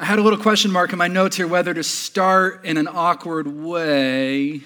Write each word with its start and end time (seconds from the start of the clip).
I 0.00 0.06
had 0.06 0.18
a 0.18 0.22
little 0.22 0.38
question 0.38 0.70
mark 0.70 0.94
in 0.94 0.98
my 0.98 1.08
notes 1.08 1.36
here 1.36 1.46
whether 1.46 1.74
to 1.74 1.82
start 1.82 2.64
in 2.64 2.78
an 2.78 2.88
awkward 2.88 3.46
way. 3.46 4.62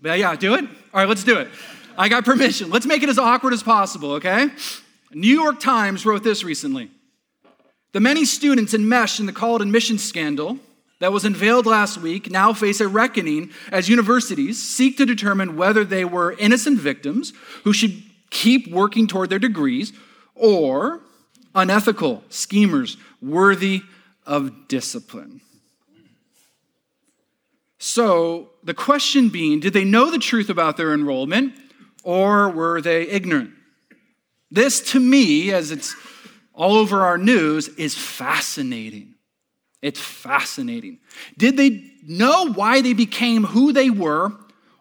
But 0.00 0.18
yeah, 0.18 0.34
do 0.34 0.54
it? 0.54 0.64
All 0.64 1.00
right, 1.00 1.06
let's 1.06 1.22
do 1.22 1.36
it. 1.36 1.48
I 1.98 2.08
got 2.08 2.24
permission. 2.24 2.70
Let's 2.70 2.86
make 2.86 3.02
it 3.02 3.10
as 3.10 3.18
awkward 3.18 3.52
as 3.52 3.62
possible, 3.62 4.12
okay? 4.12 4.48
New 5.12 5.34
York 5.38 5.60
Times 5.60 6.06
wrote 6.06 6.24
this 6.24 6.42
recently. 6.44 6.90
The 7.92 8.00
many 8.00 8.24
students 8.24 8.72
enmeshed 8.72 9.20
in 9.20 9.26
the 9.26 9.34
college 9.34 9.60
admission 9.60 9.98
scandal 9.98 10.58
that 11.00 11.12
was 11.12 11.26
unveiled 11.26 11.66
last 11.66 11.98
week 11.98 12.30
now 12.30 12.54
face 12.54 12.80
a 12.80 12.88
reckoning 12.88 13.50
as 13.70 13.86
universities 13.90 14.58
seek 14.62 14.96
to 14.96 15.04
determine 15.04 15.58
whether 15.58 15.84
they 15.84 16.06
were 16.06 16.32
innocent 16.38 16.80
victims 16.80 17.34
who 17.64 17.74
should 17.74 18.02
keep 18.30 18.70
working 18.70 19.06
toward 19.06 19.28
their 19.28 19.38
degrees 19.38 19.92
or 20.34 21.00
unethical 21.54 22.24
schemers 22.30 22.96
worthy 23.20 23.82
of 24.30 24.68
discipline. 24.68 25.40
So, 27.78 28.50
the 28.62 28.74
question 28.74 29.28
being 29.28 29.58
did 29.58 29.72
they 29.72 29.84
know 29.84 30.10
the 30.10 30.20
truth 30.20 30.48
about 30.48 30.76
their 30.76 30.94
enrollment 30.94 31.54
or 32.04 32.48
were 32.48 32.80
they 32.80 33.08
ignorant? 33.08 33.50
This, 34.50 34.80
to 34.92 35.00
me, 35.00 35.52
as 35.52 35.72
it's 35.72 35.96
all 36.54 36.76
over 36.76 37.02
our 37.04 37.18
news, 37.18 37.68
is 37.70 37.96
fascinating. 37.96 39.14
It's 39.82 39.98
fascinating. 39.98 40.98
Did 41.36 41.56
they 41.56 41.90
know 42.06 42.52
why 42.52 42.82
they 42.82 42.92
became 42.92 43.42
who 43.42 43.72
they 43.72 43.90
were 43.90 44.32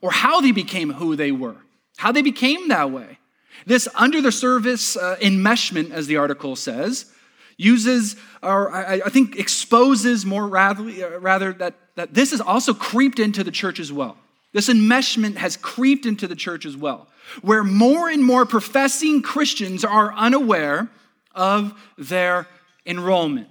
or 0.02 0.12
how 0.12 0.42
they 0.42 0.52
became 0.52 0.94
who 0.94 1.16
they 1.16 1.32
were? 1.32 1.58
How 1.98 2.12
they 2.12 2.22
became 2.22 2.68
that 2.68 2.92
way? 2.92 3.18
This 3.66 3.88
under 3.96 4.22
the 4.22 4.32
service 4.32 4.96
uh, 4.96 5.18
enmeshment, 5.20 5.90
as 5.92 6.06
the 6.06 6.18
article 6.18 6.56
says, 6.56 7.12
uses, 7.60 8.16
or 8.42 8.74
I, 8.74 9.02
I 9.06 9.10
think 9.10 9.38
exposes 9.38 10.26
more 10.26 10.48
rather, 10.48 11.20
rather 11.20 11.52
that, 11.54 11.76
that 11.96 12.14
this 12.14 12.32
has 12.32 12.40
also 12.40 12.74
creeped 12.74 13.20
into 13.20 13.44
the 13.44 13.52
church 13.52 13.80
as 13.80 13.92
well. 13.92 14.18
This 14.54 14.70
enmeshment 14.70 15.36
has 15.36 15.58
creeped 15.58 16.06
into 16.06 16.26
the 16.26 16.36
church 16.36 16.66
as 16.66 16.78
well, 16.78 17.10
where 17.42 17.64
more 17.64 18.10
and 18.10 18.24
more 18.24 18.46
professing 18.46 19.22
Christians 19.22 19.84
are 19.84 20.14
unaware 20.14 20.90
of 21.36 21.74
their 21.98 22.48
enrollment. 22.86 23.50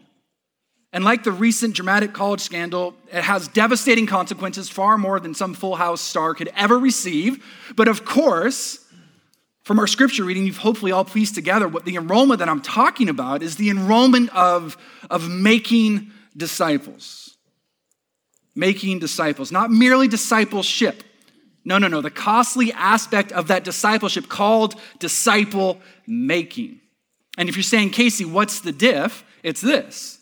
And 0.91 1.05
like 1.05 1.23
the 1.23 1.33
recent 1.33 1.75
dramatic 1.75 2.14
college 2.14 2.41
scandal, 2.41 2.95
it 3.12 3.23
has 3.23 3.47
devastating 3.48 4.06
consequences, 4.06 4.70
far 4.70 4.97
more 4.97 5.20
than 5.20 5.34
some 5.34 5.53
Full 5.53 5.77
House 5.77 6.01
star 6.01 6.34
could 6.34 6.51
ever 6.56 6.79
receive. 6.79 7.45
But 7.77 7.89
of 7.89 8.06
course, 8.06 8.83
from 9.69 9.78
our 9.78 9.86
scripture 9.86 10.24
reading, 10.24 10.47
you've 10.47 10.56
hopefully 10.56 10.92
all 10.92 11.05
pieced 11.05 11.34
together 11.34 11.69
what 11.69 11.84
the 11.84 11.97
enrollment 11.97 12.38
that 12.38 12.48
I'm 12.48 12.62
talking 12.62 13.11
about 13.11 13.42
is 13.42 13.56
the 13.56 13.69
enrollment 13.69 14.34
of, 14.34 14.78
of 15.11 15.28
making 15.28 16.11
disciples. 16.34 17.36
Making 18.55 18.98
disciples, 18.98 19.52
not 19.52 19.70
merely 19.70 20.08
discipleship. 20.08 21.05
No, 21.66 21.77
no, 21.77 21.86
no. 21.86 22.00
The 22.00 22.11
costly 22.11 22.72
aspect 22.72 23.30
of 23.33 23.48
that 23.48 23.62
discipleship 23.62 24.30
called 24.30 24.74
disciple 25.00 25.83
making. 26.06 26.80
And 27.36 27.50
if 27.50 27.55
you're 27.55 27.62
saying, 27.62 27.91
Casey, 27.91 28.24
what's 28.24 28.62
the 28.62 28.72
diff? 28.72 29.22
It's 29.42 29.61
this. 29.61 30.19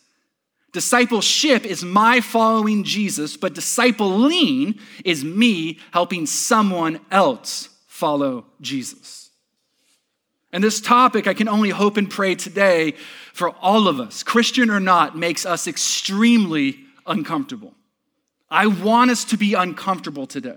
Discipleship 0.72 1.64
is 1.64 1.84
my 1.84 2.20
following 2.20 2.83
Jesus, 2.83 3.36
but 3.36 3.55
discipling 3.55 4.80
is 5.05 5.22
me 5.22 5.78
helping 5.92 6.27
someone 6.27 6.98
else 7.12 7.69
follow 7.86 8.47
Jesus. 8.61 9.26
And 10.57 10.65
this 10.65 10.81
topic, 10.81 11.27
I 11.27 11.35
can 11.35 11.51
only 11.51 11.69
hope 11.69 11.99
and 11.99 12.09
pray 12.09 12.35
today 12.35 12.93
for 13.35 13.51
all 13.51 13.89
of 13.89 14.01
us, 14.01 14.23
Christian 14.23 14.71
or 14.71 14.81
not, 14.81 15.15
makes 15.15 15.45
us 15.45 15.67
extremely 15.67 16.79
uncomfortable. 17.07 17.75
I 18.48 18.67
want 18.67 19.11
us 19.11 19.27
to 19.27 19.37
be 19.37 19.53
uncomfortable 19.53 20.27
today. 20.27 20.57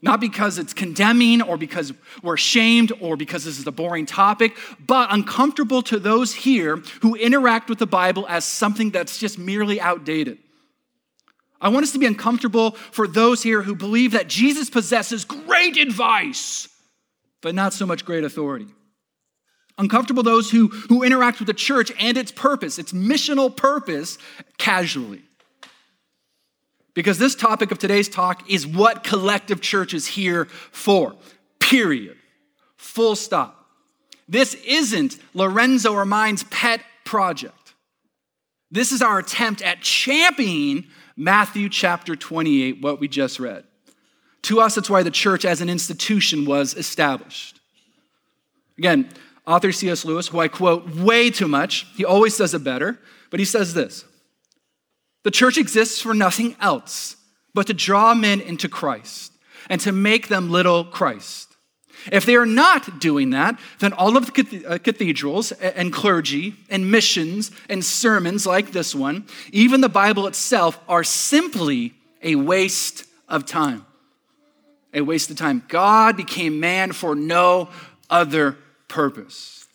Not 0.00 0.18
because 0.18 0.56
it's 0.56 0.72
condemning 0.72 1.42
or 1.42 1.58
because 1.58 1.92
we're 2.22 2.36
ashamed 2.36 2.90
or 3.02 3.18
because 3.18 3.44
this 3.44 3.58
is 3.58 3.66
a 3.66 3.70
boring 3.70 4.06
topic, 4.06 4.56
but 4.80 5.12
uncomfortable 5.12 5.82
to 5.82 5.98
those 5.98 6.32
here 6.32 6.76
who 7.02 7.16
interact 7.16 7.68
with 7.68 7.78
the 7.78 7.86
Bible 7.86 8.24
as 8.30 8.46
something 8.46 8.92
that's 8.92 9.18
just 9.18 9.38
merely 9.38 9.78
outdated. 9.78 10.38
I 11.60 11.68
want 11.68 11.84
us 11.84 11.92
to 11.92 11.98
be 11.98 12.06
uncomfortable 12.06 12.70
for 12.70 13.06
those 13.06 13.42
here 13.42 13.60
who 13.60 13.74
believe 13.74 14.12
that 14.12 14.28
Jesus 14.28 14.70
possesses 14.70 15.26
great 15.26 15.76
advice, 15.76 16.66
but 17.42 17.54
not 17.54 17.74
so 17.74 17.84
much 17.84 18.06
great 18.06 18.24
authority. 18.24 18.68
Uncomfortable 19.78 20.22
those 20.22 20.50
who, 20.50 20.68
who 20.68 21.02
interact 21.02 21.38
with 21.38 21.46
the 21.46 21.54
church 21.54 21.92
and 21.98 22.16
its 22.16 22.32
purpose, 22.32 22.78
its 22.78 22.92
missional 22.92 23.54
purpose, 23.54 24.16
casually. 24.58 25.22
Because 26.94 27.18
this 27.18 27.34
topic 27.34 27.70
of 27.70 27.78
today's 27.78 28.08
talk 28.08 28.50
is 28.50 28.66
what 28.66 29.04
collective 29.04 29.60
church 29.60 29.92
is 29.92 30.06
here 30.06 30.46
for, 30.46 31.14
period. 31.58 32.16
Full 32.76 33.16
stop. 33.16 33.66
This 34.28 34.54
isn't 34.66 35.18
Lorenzo 35.34 35.92
or 35.92 36.06
mine's 36.06 36.42
pet 36.44 36.80
project. 37.04 37.74
This 38.70 38.92
is 38.92 39.02
our 39.02 39.18
attempt 39.18 39.62
at 39.62 39.82
championing 39.82 40.86
Matthew 41.16 41.68
chapter 41.68 42.16
28, 42.16 42.82
what 42.82 42.98
we 42.98 43.08
just 43.08 43.38
read. 43.38 43.64
To 44.42 44.60
us, 44.60 44.76
it's 44.76 44.90
why 44.90 45.02
the 45.02 45.10
church 45.10 45.44
as 45.44 45.60
an 45.60 45.68
institution 45.68 46.44
was 46.44 46.74
established. 46.74 47.60
Again, 48.78 49.08
Author 49.46 49.70
C.S. 49.70 50.04
Lewis, 50.04 50.28
who 50.28 50.40
I 50.40 50.48
quote 50.48 50.88
way 50.96 51.30
too 51.30 51.46
much, 51.46 51.86
he 51.96 52.04
always 52.04 52.34
says 52.34 52.52
it 52.52 52.64
better, 52.64 52.98
but 53.30 53.40
he 53.40 53.46
says 53.46 53.74
this 53.74 54.04
The 55.22 55.30
church 55.30 55.56
exists 55.56 56.00
for 56.00 56.14
nothing 56.14 56.56
else 56.60 57.16
but 57.54 57.66
to 57.68 57.74
draw 57.74 58.14
men 58.14 58.40
into 58.40 58.68
Christ 58.68 59.32
and 59.68 59.80
to 59.80 59.92
make 59.92 60.28
them 60.28 60.50
little 60.50 60.84
Christ. 60.84 61.46
If 62.12 62.24
they 62.24 62.36
are 62.36 62.46
not 62.46 63.00
doing 63.00 63.30
that, 63.30 63.58
then 63.80 63.92
all 63.92 64.16
of 64.16 64.32
the 64.32 64.64
uh, 64.66 64.78
cathedrals 64.78 65.52
and 65.52 65.92
clergy 65.92 66.54
and 66.68 66.90
missions 66.90 67.50
and 67.68 67.84
sermons 67.84 68.46
like 68.46 68.72
this 68.72 68.94
one, 68.94 69.26
even 69.52 69.80
the 69.80 69.88
Bible 69.88 70.26
itself, 70.26 70.78
are 70.88 71.02
simply 71.02 71.94
a 72.22 72.36
waste 72.36 73.04
of 73.28 73.44
time. 73.44 73.86
A 74.94 75.00
waste 75.00 75.30
of 75.30 75.36
time. 75.36 75.62
God 75.68 76.16
became 76.16 76.60
man 76.60 76.92
for 76.92 77.14
no 77.14 77.70
other 78.08 78.56
purpose. 78.88 79.66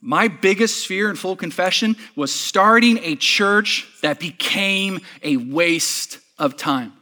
My 0.00 0.28
biggest 0.28 0.86
fear 0.86 1.10
in 1.10 1.16
full 1.16 1.36
confession 1.36 1.96
was 2.16 2.34
starting 2.34 2.98
a 2.98 3.16
church 3.16 3.86
that 4.02 4.18
became 4.18 5.00
a 5.22 5.36
waste 5.36 6.18
of 6.38 6.56
time. 6.56 6.92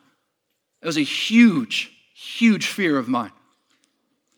It 0.83 0.87
was 0.87 0.97
a 0.97 1.03
huge, 1.03 1.93
huge 2.15 2.67
fear 2.67 2.99
of 2.99 3.09
mine. 3.09 3.33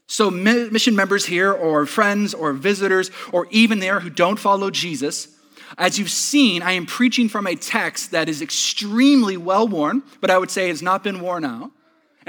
So, 0.07 0.31
mission 0.31 0.97
members 0.97 1.25
here, 1.27 1.53
or 1.53 1.87
friends, 1.87 2.35
or 2.35 2.53
visitors, 2.53 3.13
or 3.33 3.47
even 3.51 3.79
there 3.79 4.01
who 4.01 4.11
don't 4.11 4.41
follow 4.41 4.69
Jesus, 4.69 5.29
as 5.79 5.99
you've 5.99 6.11
seen, 6.11 6.63
I 6.63 6.73
am 6.73 6.85
preaching 6.85 7.29
from 7.29 7.47
a 7.47 7.55
text 7.55 8.11
that 8.11 8.29
is 8.29 8.43
extremely 8.43 9.37
well 9.37 9.69
worn, 9.69 10.03
but 10.21 10.31
I 10.31 10.39
would 10.39 10.51
say 10.51 10.69
has 10.69 10.83
not 10.83 11.05
been 11.05 11.21
worn 11.21 11.45
out. 11.45 11.71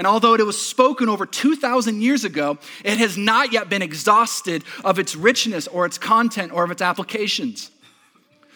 And 0.02 0.06
although 0.08 0.34
it 0.34 0.44
was 0.44 0.60
spoken 0.60 1.08
over 1.08 1.24
2,000 1.24 2.02
years 2.02 2.24
ago, 2.24 2.58
it 2.84 2.98
has 2.98 3.16
not 3.16 3.52
yet 3.52 3.68
been 3.68 3.82
exhausted 3.82 4.64
of 4.82 4.98
its 4.98 5.14
richness 5.14 5.68
or 5.68 5.86
its 5.86 5.96
content 5.96 6.50
or 6.50 6.64
of 6.64 6.72
its 6.72 6.82
applications. 6.82 7.70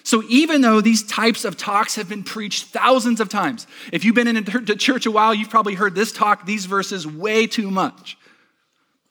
So, 0.03 0.25
even 0.29 0.61
though 0.61 0.81
these 0.81 1.05
types 1.05 1.45
of 1.45 1.57
talks 1.57 1.95
have 1.95 2.09
been 2.09 2.25
preached 2.25 2.65
thousands 2.65 3.21
of 3.21 3.29
times, 3.29 3.69
if 3.93 4.05
you've 4.05 4.17
been 4.17 4.27
in 4.27 4.43
the 4.43 4.75
church 4.75 5.07
a 5.07 5.11
while, 5.13 5.33
you've 5.33 5.49
probably 5.49 5.75
heard 5.75 5.95
this 5.95 6.11
talk, 6.11 6.47
these 6.47 6.65
verses 6.67 7.07
way 7.07 7.47
too 7.47 7.71
much. 7.71 8.19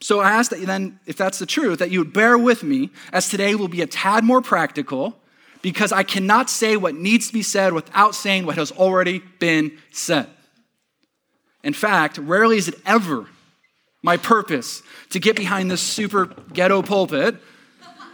So, 0.01 0.19
I 0.19 0.31
ask 0.31 0.51
that 0.51 0.59
you 0.59 0.65
then, 0.65 0.99
if 1.05 1.15
that's 1.15 1.39
the 1.39 1.45
truth, 1.45 1.79
that 1.79 1.89
you 1.89 1.99
would 1.99 2.11
bear 2.11 2.37
with 2.37 2.63
me, 2.63 2.89
as 3.13 3.29
today 3.29 3.55
will 3.55 3.69
be 3.69 3.81
a 3.81 3.87
tad 3.87 4.25
more 4.25 4.41
practical, 4.41 5.17
because 5.61 5.93
I 5.93 6.03
cannot 6.03 6.49
say 6.49 6.75
what 6.75 6.95
needs 6.95 7.27
to 7.27 7.33
be 7.33 7.43
said 7.43 7.71
without 7.71 8.13
saying 8.13 8.45
what 8.45 8.57
has 8.57 8.73
already 8.73 9.19
been 9.39 9.77
said. 9.93 10.27
In 11.65 11.73
fact, 11.73 12.19
rarely 12.19 12.57
is 12.57 12.69
it 12.69 12.75
ever 12.85 13.25
my 14.03 14.17
purpose 14.17 14.83
to 15.09 15.19
get 15.19 15.35
behind 15.35 15.69
this 15.69 15.81
super 15.81 16.27
ghetto 16.53 16.83
pulpit 16.83 17.35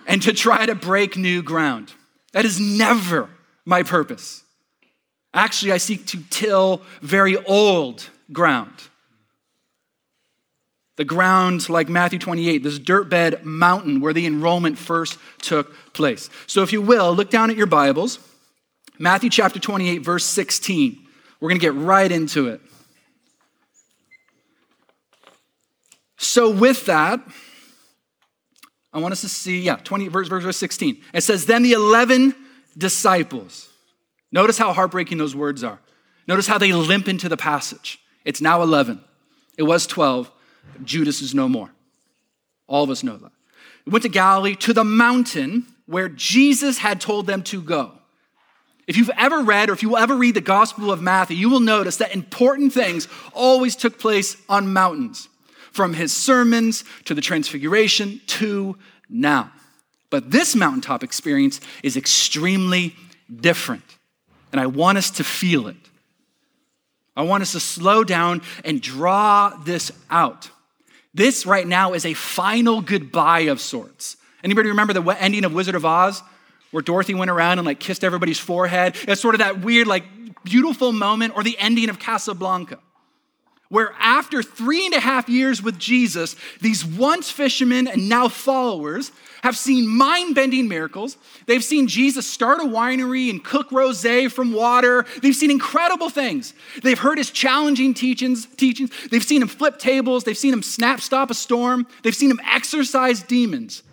and 0.07 0.21
to 0.21 0.31
try 0.31 0.65
to 0.65 0.73
break 0.73 1.17
new 1.17 1.43
ground. 1.43 1.93
That 2.31 2.45
is 2.45 2.61
never 2.61 3.29
my 3.65 3.83
purpose. 3.83 4.43
Actually, 5.33 5.73
I 5.73 5.77
seek 5.77 6.07
to 6.07 6.23
till 6.29 6.81
very 7.01 7.37
old 7.45 8.09
ground. 8.31 8.73
The 10.95 11.03
ground, 11.03 11.67
like 11.67 11.89
Matthew 11.89 12.19
28, 12.19 12.63
this 12.63 12.79
dirt 12.79 13.09
bed 13.09 13.43
mountain 13.45 13.99
where 13.99 14.13
the 14.13 14.25
enrollment 14.25 14.77
first 14.77 15.17
took 15.41 15.73
place. 15.93 16.29
So, 16.47 16.63
if 16.63 16.71
you 16.71 16.81
will, 16.81 17.13
look 17.13 17.29
down 17.29 17.49
at 17.49 17.57
your 17.57 17.67
Bibles. 17.67 18.19
Matthew 18.97 19.29
chapter 19.29 19.59
28, 19.59 19.97
verse 19.97 20.25
16. 20.25 21.05
We're 21.39 21.49
going 21.49 21.59
to 21.59 21.65
get 21.65 21.73
right 21.73 22.11
into 22.11 22.47
it. 22.47 22.61
So, 26.23 26.51
with 26.51 26.85
that, 26.85 27.19
I 28.93 28.99
want 28.99 29.13
us 29.13 29.21
to 29.21 29.29
see, 29.29 29.61
yeah, 29.61 29.77
20, 29.77 30.07
verse, 30.07 30.27
verse, 30.27 30.43
verse 30.43 30.57
16. 30.57 31.01
It 31.13 31.21
says, 31.21 31.47
Then 31.47 31.63
the 31.63 31.73
11 31.73 32.35
disciples. 32.77 33.69
Notice 34.31 34.57
how 34.57 34.71
heartbreaking 34.71 35.17
those 35.17 35.35
words 35.35 35.63
are. 35.63 35.79
Notice 36.27 36.45
how 36.45 36.59
they 36.59 36.73
limp 36.73 37.07
into 37.07 37.27
the 37.27 37.37
passage. 37.37 37.99
It's 38.23 38.39
now 38.39 38.61
11. 38.61 39.01
It 39.57 39.63
was 39.63 39.87
12. 39.87 40.31
Judas 40.83 41.21
is 41.21 41.33
no 41.33 41.49
more. 41.49 41.71
All 42.67 42.83
of 42.83 42.91
us 42.91 43.03
know 43.03 43.17
that. 43.17 43.31
We 43.85 43.91
went 43.91 44.03
to 44.03 44.09
Galilee 44.09 44.55
to 44.57 44.73
the 44.73 44.83
mountain 44.83 45.65
where 45.87 46.07
Jesus 46.07 46.77
had 46.77 47.01
told 47.01 47.25
them 47.25 47.41
to 47.43 47.61
go. 47.61 47.93
If 48.87 48.95
you've 48.95 49.11
ever 49.17 49.41
read 49.41 49.69
or 49.69 49.73
if 49.73 49.81
you 49.81 49.89
will 49.89 49.97
ever 49.97 50.15
read 50.15 50.35
the 50.35 50.41
Gospel 50.41 50.91
of 50.91 51.01
Matthew, 51.01 51.35
you 51.35 51.49
will 51.49 51.59
notice 51.59 51.97
that 51.97 52.13
important 52.13 52.73
things 52.73 53.07
always 53.33 53.75
took 53.75 53.99
place 53.99 54.37
on 54.47 54.71
mountains, 54.71 55.29
from 55.71 55.93
his 55.93 56.13
sermons 56.13 56.83
to 57.05 57.13
the 57.13 57.21
transfiguration 57.21 58.21
to 58.27 58.77
now. 59.09 59.51
But 60.09 60.29
this 60.29 60.55
mountaintop 60.55 61.03
experience 61.03 61.61
is 61.83 61.95
extremely 61.97 62.95
different, 63.33 63.83
and 64.51 64.59
I 64.59 64.67
want 64.67 64.97
us 64.97 65.09
to 65.11 65.23
feel 65.23 65.67
it. 65.67 65.77
I 67.15 67.23
want 67.23 67.41
us 67.43 67.53
to 67.53 67.59
slow 67.59 68.03
down 68.03 68.41
and 68.63 68.81
draw 68.81 69.49
this 69.65 69.91
out. 70.09 70.49
This 71.13 71.45
right 71.45 71.67
now 71.67 71.93
is 71.93 72.05
a 72.05 72.13
final 72.13 72.81
goodbye 72.81 73.41
of 73.41 73.59
sorts. 73.59 74.17
Anybody 74.43 74.69
remember 74.69 74.93
the 74.93 75.03
ending 75.21 75.45
of 75.45 75.53
Wizard 75.53 75.75
of 75.75 75.85
Oz? 75.85 76.21
Where 76.71 76.81
Dorothy 76.81 77.13
went 77.13 77.29
around 77.29 77.59
and 77.59 77.65
like 77.65 77.81
kissed 77.81 78.01
everybody's 78.01 78.39
forehead. 78.39 78.95
It's 79.05 79.19
sort 79.19 79.35
of 79.35 79.39
that 79.39 79.59
weird, 79.59 79.87
like 79.87 80.05
beautiful 80.45 80.93
moment, 80.93 81.35
or 81.35 81.43
the 81.43 81.57
ending 81.59 81.89
of 81.89 81.99
Casablanca 81.99 82.79
where 83.71 83.93
after 83.99 84.43
three 84.43 84.85
and 84.85 84.93
a 84.93 84.99
half 84.99 85.29
years 85.29 85.63
with 85.63 85.79
Jesus, 85.79 86.35
these 86.59 86.83
once 86.83 87.31
fishermen 87.31 87.87
and 87.87 88.09
now 88.09 88.27
followers 88.27 89.13
have 89.43 89.55
seen 89.55 89.87
mind 89.87 90.35
bending 90.35 90.67
miracles. 90.67 91.15
They've 91.45 91.63
seen 91.63 91.87
Jesus 91.87 92.27
start 92.27 92.59
a 92.59 92.65
winery 92.65 93.29
and 93.29 93.41
cook 93.41 93.71
rose 93.71 94.05
from 94.33 94.51
water. 94.51 95.05
They've 95.21 95.33
seen 95.33 95.49
incredible 95.49 96.09
things. 96.09 96.53
They've 96.83 96.99
heard 96.99 97.17
his 97.17 97.31
challenging 97.31 97.93
teachings, 97.93 98.45
teachings. 98.45 98.91
They've 99.09 99.23
seen 99.23 99.41
him 99.41 99.47
flip 99.47 99.79
tables. 99.79 100.25
They've 100.25 100.37
seen 100.37 100.51
him 100.51 100.63
snap 100.63 100.99
stop 100.99 101.31
a 101.31 101.33
storm. 101.33 101.87
They've 102.03 102.13
seen 102.13 102.29
him 102.29 102.41
exorcise 102.45 103.23
demons. 103.23 103.83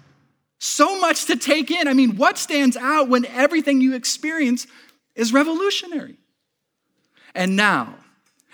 So 0.59 1.01
much 1.01 1.27
to 1.27 1.37
take 1.37 1.71
in. 1.71 1.87
I 1.87 1.95
mean, 1.95 2.17
what 2.17 2.37
stands 2.37 2.77
out 2.77 3.09
when 3.09 3.27
everything 3.27 3.81
you 3.81 3.95
experience 3.95 4.67
is 5.15 5.33
revolutionary? 5.33 6.17
And 7.33 7.55
now, 7.55 7.95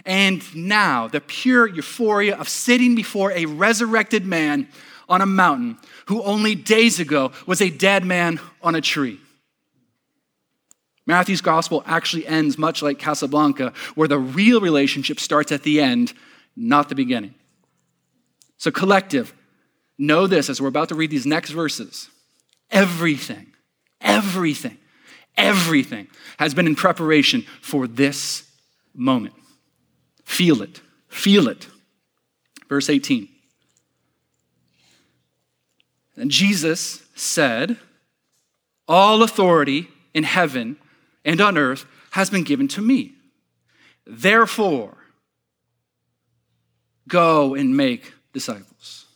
and 0.04 0.42
now 0.54 1.08
the 1.08 1.20
pure 1.20 1.66
euphoria 1.66 2.36
of 2.36 2.48
sitting 2.48 2.94
before 2.94 3.32
a 3.32 3.46
resurrected 3.46 4.26
man 4.26 4.68
on 5.08 5.20
a 5.20 5.26
mountain 5.26 5.78
who 6.06 6.22
only 6.22 6.54
days 6.54 7.00
ago 7.00 7.32
was 7.46 7.60
a 7.60 7.70
dead 7.70 8.04
man 8.04 8.40
on 8.62 8.74
a 8.74 8.80
tree. 8.80 9.20
Matthew's 11.06 11.42
gospel 11.42 11.82
actually 11.86 12.26
ends 12.26 12.56
much 12.56 12.82
like 12.82 12.98
Casablanca, 12.98 13.72
where 13.94 14.08
the 14.08 14.18
real 14.18 14.60
relationship 14.60 15.20
starts 15.20 15.52
at 15.52 15.62
the 15.62 15.80
end, 15.80 16.14
not 16.56 16.88
the 16.88 16.94
beginning. 16.94 17.34
So, 18.56 18.70
collective, 18.70 19.34
know 19.98 20.26
this 20.26 20.48
as 20.48 20.62
we're 20.62 20.68
about 20.68 20.88
to 20.88 20.94
read 20.94 21.10
these 21.10 21.26
next 21.26 21.50
verses. 21.50 22.08
Everything, 22.70 23.52
everything, 24.00 24.78
everything 25.36 26.08
has 26.38 26.54
been 26.54 26.66
in 26.66 26.74
preparation 26.74 27.42
for 27.60 27.86
this 27.86 28.50
moment. 28.94 29.34
Feel 30.24 30.62
it. 30.62 30.80
Feel 31.08 31.48
it. 31.48 31.68
Verse 32.68 32.90
18. 32.90 33.28
And 36.16 36.30
Jesus 36.30 37.02
said, 37.14 37.76
All 38.88 39.22
authority 39.22 39.88
in 40.12 40.24
heaven 40.24 40.76
and 41.24 41.40
on 41.40 41.58
earth 41.58 41.86
has 42.12 42.30
been 42.30 42.44
given 42.44 42.68
to 42.68 42.80
me. 42.80 43.12
Therefore, 44.06 44.96
go 47.08 47.54
and 47.54 47.76
make 47.76 48.12
disciples. 48.32 49.06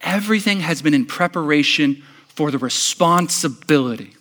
Everything 0.00 0.60
has 0.60 0.82
been 0.82 0.94
in 0.94 1.06
preparation 1.06 2.02
for 2.28 2.50
the 2.50 2.58
responsibility 2.58 4.14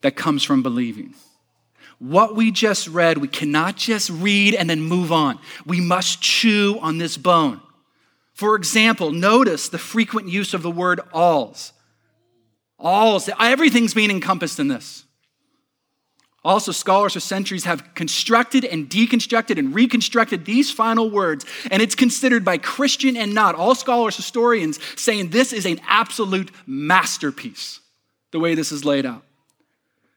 that 0.00 0.16
comes 0.16 0.42
from 0.42 0.62
believing. 0.62 1.14
What 2.00 2.34
we 2.34 2.50
just 2.50 2.88
read, 2.88 3.18
we 3.18 3.28
cannot 3.28 3.76
just 3.76 4.08
read 4.08 4.54
and 4.54 4.68
then 4.68 4.80
move 4.80 5.12
on. 5.12 5.38
We 5.66 5.82
must 5.82 6.22
chew 6.22 6.78
on 6.80 6.96
this 6.96 7.18
bone. 7.18 7.60
For 8.32 8.56
example, 8.56 9.12
notice 9.12 9.68
the 9.68 9.76
frequent 9.76 10.26
use 10.26 10.54
of 10.54 10.62
the 10.62 10.70
word 10.70 11.00
alls. 11.12 11.74
Alls, 12.78 13.28
everything's 13.38 13.92
being 13.92 14.10
encompassed 14.10 14.58
in 14.58 14.68
this. 14.68 15.04
Also, 16.42 16.72
scholars 16.72 17.12
for 17.12 17.20
centuries 17.20 17.64
have 17.64 17.94
constructed 17.94 18.64
and 18.64 18.88
deconstructed 18.88 19.58
and 19.58 19.74
reconstructed 19.74 20.46
these 20.46 20.72
final 20.72 21.10
words, 21.10 21.44
and 21.70 21.82
it's 21.82 21.94
considered 21.94 22.46
by 22.46 22.56
Christian 22.56 23.14
and 23.14 23.34
not, 23.34 23.54
all 23.54 23.74
scholars, 23.74 24.16
historians, 24.16 24.78
saying 24.96 25.28
this 25.28 25.52
is 25.52 25.66
an 25.66 25.78
absolute 25.86 26.50
masterpiece, 26.66 27.80
the 28.30 28.40
way 28.40 28.54
this 28.54 28.72
is 28.72 28.86
laid 28.86 29.04
out. 29.04 29.22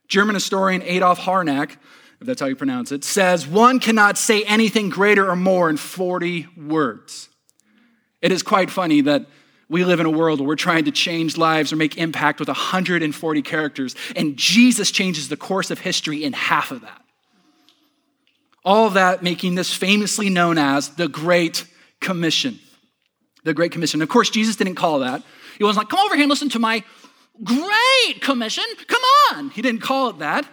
German 0.08 0.34
historian 0.34 0.82
Adolf 0.82 1.18
Harnack, 1.18 1.76
if 2.20 2.26
that's 2.26 2.40
how 2.40 2.46
you 2.46 2.56
pronounce 2.56 2.92
it, 2.92 3.04
says 3.04 3.46
one 3.46 3.80
cannot 3.80 4.18
say 4.18 4.42
anything 4.44 4.88
greater 4.88 5.28
or 5.28 5.36
more 5.36 5.68
in 5.68 5.76
40 5.76 6.46
words. 6.56 7.28
It 8.22 8.32
is 8.32 8.42
quite 8.42 8.70
funny 8.70 9.02
that 9.02 9.26
we 9.68 9.84
live 9.84 10.00
in 10.00 10.06
a 10.06 10.10
world 10.10 10.40
where 10.40 10.48
we're 10.48 10.56
trying 10.56 10.84
to 10.84 10.90
change 10.90 11.36
lives 11.36 11.72
or 11.72 11.76
make 11.76 11.96
impact 11.96 12.38
with 12.38 12.48
140 12.48 13.42
characters, 13.42 13.96
and 14.14 14.36
Jesus 14.36 14.90
changes 14.90 15.28
the 15.28 15.36
course 15.36 15.70
of 15.70 15.78
history 15.78 16.24
in 16.24 16.32
half 16.32 16.70
of 16.70 16.82
that. 16.82 17.02
All 18.64 18.86
of 18.86 18.94
that 18.94 19.22
making 19.22 19.56
this 19.56 19.74
famously 19.74 20.30
known 20.30 20.58
as 20.58 20.90
the 20.90 21.08
Great 21.08 21.66
Commission. 22.00 22.58
The 23.42 23.52
Great 23.52 23.72
Commission. 23.72 24.00
Of 24.00 24.08
course, 24.08 24.30
Jesus 24.30 24.56
didn't 24.56 24.76
call 24.76 25.00
that. 25.00 25.22
He 25.58 25.64
wasn't 25.64 25.84
like, 25.84 25.90
come 25.90 26.04
over 26.04 26.14
here 26.14 26.24
and 26.24 26.30
listen 26.30 26.48
to 26.50 26.58
my 26.58 26.82
Great 27.42 28.20
Commission, 28.20 28.64
come 28.86 29.02
on. 29.32 29.50
He 29.50 29.62
didn't 29.62 29.80
call 29.80 30.10
it 30.10 30.18
that. 30.18 30.46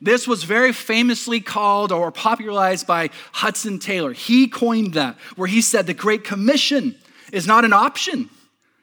This 0.00 0.28
was 0.28 0.44
very 0.44 0.72
famously 0.72 1.40
called 1.40 1.90
or 1.90 2.12
popularized 2.12 2.86
by 2.86 3.10
Hudson 3.32 3.78
Taylor. 3.78 4.12
He 4.12 4.48
coined 4.48 4.94
that, 4.94 5.16
where 5.36 5.48
he 5.48 5.60
said 5.60 5.86
the 5.86 5.94
Great 5.94 6.24
Commission 6.24 6.94
is 7.32 7.46
not 7.46 7.64
an 7.64 7.72
option 7.72 8.28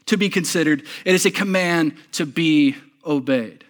to 0.07 0.17
be 0.17 0.29
considered, 0.29 0.83
it 1.05 1.15
is 1.15 1.25
a 1.25 1.31
command 1.31 1.93
to 2.13 2.25
be 2.25 2.75
obeyed. 3.05 3.63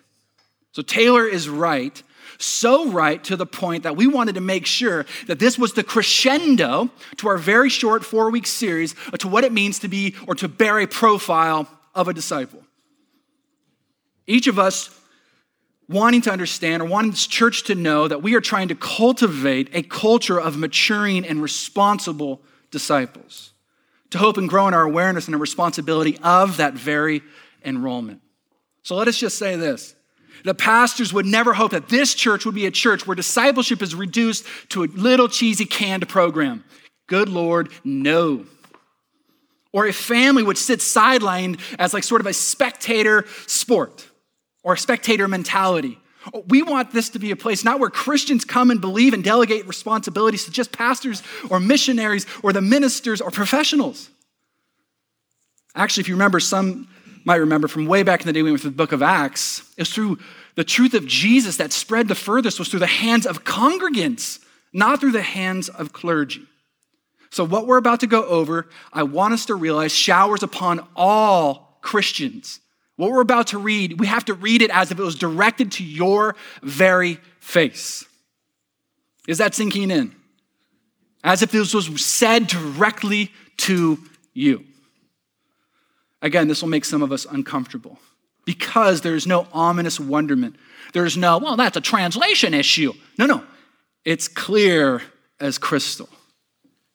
So 0.71 0.81
Taylor 0.81 1.27
is 1.27 1.49
right, 1.49 2.01
so 2.37 2.89
right 2.89 3.23
to 3.25 3.35
the 3.35 3.45
point 3.45 3.83
that 3.83 3.95
we 3.95 4.07
wanted 4.07 4.35
to 4.35 4.41
make 4.41 4.65
sure 4.65 5.05
that 5.27 5.39
this 5.39 5.59
was 5.59 5.73
the 5.73 5.83
crescendo 5.83 6.89
to 7.17 7.27
our 7.27 7.37
very 7.37 7.69
short 7.69 8.05
four 8.05 8.31
week 8.31 8.47
series 8.47 8.95
to 9.19 9.27
what 9.27 9.43
it 9.43 9.51
means 9.51 9.79
to 9.79 9.87
be 9.87 10.15
or 10.25 10.35
to 10.35 10.47
bear 10.47 10.79
a 10.79 10.87
profile 10.87 11.67
of 11.93 12.07
a 12.07 12.13
disciple. 12.13 12.60
Each 14.31 14.47
of 14.47 14.57
us 14.57 14.89
wanting 15.89 16.21
to 16.21 16.31
understand 16.31 16.81
or 16.81 16.85
wanting 16.85 17.11
this 17.11 17.27
church 17.27 17.63
to 17.63 17.75
know 17.75 18.07
that 18.07 18.23
we 18.23 18.33
are 18.35 18.39
trying 18.39 18.69
to 18.69 18.75
cultivate 18.75 19.69
a 19.73 19.83
culture 19.83 20.39
of 20.39 20.55
maturing 20.55 21.25
and 21.25 21.41
responsible 21.41 22.41
disciples 22.71 23.51
to 24.11 24.17
hope 24.17 24.37
and 24.37 24.47
grow 24.47 24.69
in 24.69 24.73
our 24.73 24.83
awareness 24.83 25.25
and 25.25 25.35
our 25.35 25.41
responsibility 25.41 26.17
of 26.23 26.55
that 26.57 26.75
very 26.75 27.21
enrollment. 27.65 28.21
So 28.83 28.95
let 28.95 29.09
us 29.09 29.17
just 29.17 29.37
say 29.37 29.57
this. 29.57 29.95
The 30.45 30.55
pastors 30.55 31.11
would 31.11 31.25
never 31.25 31.53
hope 31.53 31.71
that 31.71 31.89
this 31.89 32.13
church 32.13 32.45
would 32.45 32.55
be 32.55 32.65
a 32.65 32.71
church 32.71 33.05
where 33.05 33.15
discipleship 33.15 33.81
is 33.81 33.93
reduced 33.93 34.45
to 34.69 34.85
a 34.85 34.85
little 34.85 35.27
cheesy 35.27 35.65
canned 35.65 36.07
program. 36.07 36.63
Good 37.07 37.27
Lord, 37.27 37.67
no. 37.83 38.45
Or 39.73 39.87
a 39.87 39.93
family 39.93 40.41
would 40.41 40.57
sit 40.57 40.79
sidelined 40.79 41.59
as 41.77 41.93
like 41.93 42.05
sort 42.05 42.21
of 42.21 42.27
a 42.27 42.33
spectator 42.33 43.25
sport 43.45 44.07
or 44.63 44.75
spectator 44.75 45.27
mentality. 45.27 45.97
We 46.47 46.61
want 46.61 46.91
this 46.91 47.09
to 47.09 47.19
be 47.19 47.31
a 47.31 47.35
place 47.35 47.63
not 47.63 47.79
where 47.79 47.89
Christians 47.89 48.45
come 48.45 48.69
and 48.69 48.79
believe 48.79 49.13
and 49.13 49.23
delegate 49.23 49.67
responsibilities 49.67 50.45
to 50.45 50.51
just 50.51 50.71
pastors 50.71 51.23
or 51.49 51.59
missionaries 51.59 52.25
or 52.43 52.53
the 52.53 52.61
ministers 52.61 53.21
or 53.21 53.31
professionals. 53.31 54.09
Actually, 55.73 56.01
if 56.01 56.07
you 56.09 56.15
remember, 56.15 56.39
some 56.39 56.87
might 57.23 57.37
remember 57.37 57.67
from 57.67 57.85
way 57.85 58.03
back 58.03 58.21
in 58.21 58.27
the 58.27 58.33
day 58.33 58.41
we 58.41 58.51
went 58.51 58.61
through 58.61 58.71
the 58.71 58.77
book 58.77 58.91
of 58.91 59.01
Acts, 59.01 59.61
it 59.77 59.81
was 59.81 59.93
through 59.93 60.19
the 60.55 60.63
truth 60.63 60.93
of 60.93 61.07
Jesus 61.07 61.57
that 61.57 61.71
spread 61.71 62.07
the 62.07 62.15
furthest 62.15 62.59
was 62.59 62.67
through 62.67 62.79
the 62.79 62.87
hands 62.87 63.25
of 63.25 63.43
congregants, 63.43 64.39
not 64.73 64.99
through 64.99 65.11
the 65.11 65.21
hands 65.21 65.69
of 65.69 65.93
clergy. 65.93 66.45
So, 67.29 67.45
what 67.45 67.65
we're 67.65 67.77
about 67.77 68.01
to 68.01 68.07
go 68.07 68.25
over, 68.25 68.67
I 68.91 69.03
want 69.03 69.33
us 69.33 69.45
to 69.45 69.55
realize 69.55 69.93
showers 69.93 70.43
upon 70.43 70.85
all 70.95 71.79
Christians 71.81 72.59
what 73.01 73.11
we're 73.11 73.21
about 73.21 73.47
to 73.47 73.57
read, 73.57 73.99
we 73.99 74.05
have 74.05 74.25
to 74.25 74.35
read 74.35 74.61
it 74.61 74.69
as 74.69 74.91
if 74.91 74.99
it 74.99 75.01
was 75.01 75.15
directed 75.15 75.71
to 75.71 75.83
your 75.83 76.35
very 76.61 77.17
face. 77.39 78.05
Is 79.27 79.39
that 79.39 79.55
sinking 79.55 79.89
in? 79.89 80.13
As 81.23 81.41
if 81.41 81.51
this 81.51 81.73
was 81.73 82.05
said 82.05 82.45
directly 82.45 83.31
to 83.57 83.97
you. 84.35 84.65
Again, 86.21 86.47
this 86.47 86.61
will 86.61 86.69
make 86.69 86.85
some 86.85 87.01
of 87.01 87.11
us 87.11 87.25
uncomfortable 87.25 87.97
because 88.45 89.01
there's 89.01 89.25
no 89.25 89.47
ominous 89.51 89.99
wonderment. 89.99 90.55
There's 90.93 91.17
no, 91.17 91.39
well, 91.39 91.55
that's 91.57 91.77
a 91.77 91.81
translation 91.81 92.53
issue. 92.53 92.93
No, 93.17 93.25
no. 93.25 93.43
It's 94.05 94.27
clear 94.27 95.01
as 95.39 95.57
crystal. 95.57 96.07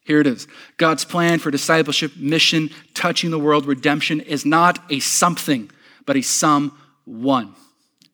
Here 0.05 0.21
it 0.21 0.29
is 0.29 0.47
God's 0.77 1.05
plan 1.05 1.41
for 1.41 1.51
discipleship, 1.51 2.13
mission, 2.17 2.71
touching 2.95 3.33
the 3.33 3.41
world, 3.41 3.67
redemption 3.67 4.21
is 4.21 4.47
not 4.47 4.79
a 4.89 5.01
something, 5.01 5.69
but 6.07 6.17
a 6.17 6.23
someone. 6.23 7.55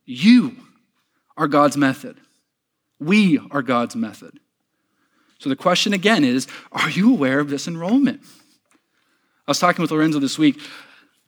You 0.04 0.56
are 1.36 1.46
God's 1.46 1.76
method. 1.76 2.16
We 2.98 3.38
are 3.50 3.62
God's 3.62 3.96
method. 3.96 4.38
So 5.38 5.48
the 5.48 5.56
question 5.56 5.92
again 5.92 6.24
is 6.24 6.46
Are 6.70 6.90
you 6.90 7.12
aware 7.12 7.40
of 7.40 7.50
this 7.50 7.68
enrollment? 7.68 8.20
I 9.46 9.50
was 9.50 9.58
talking 9.58 9.82
with 9.82 9.90
Lorenzo 9.90 10.18
this 10.18 10.38
week. 10.38 10.60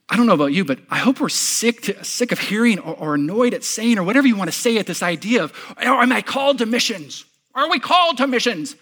I 0.09 0.17
don't 0.17 0.27
know 0.27 0.35
about 0.35 0.53
you, 0.53 0.65
but 0.65 0.79
I 0.91 0.99
hope 0.99 1.19
we're 1.19 1.31
sick, 1.31 1.83
to, 1.83 2.05
sick 2.05 2.31
of 2.31 2.39
hearing 2.39 2.79
or, 2.79 2.95
or 2.95 3.15
annoyed 3.15 3.55
at 3.55 3.65
saying 3.65 3.99
or 3.99 4.03
whatever 4.03 4.27
you 4.27 4.37
want 4.37 4.49
to 4.49 4.57
say 4.57 4.77
at 4.77 4.87
this 4.87 5.03
idea 5.03 5.43
of, 5.43 5.75
oh, 5.79 6.03
am 6.03 6.13
I 6.13 6.21
called 6.21 6.59
to 6.59 6.67
missions? 6.67 7.25
Are 7.55 7.71
we 7.71 7.79
called 7.79 8.19
to 8.19 8.27
missions? 8.27 8.77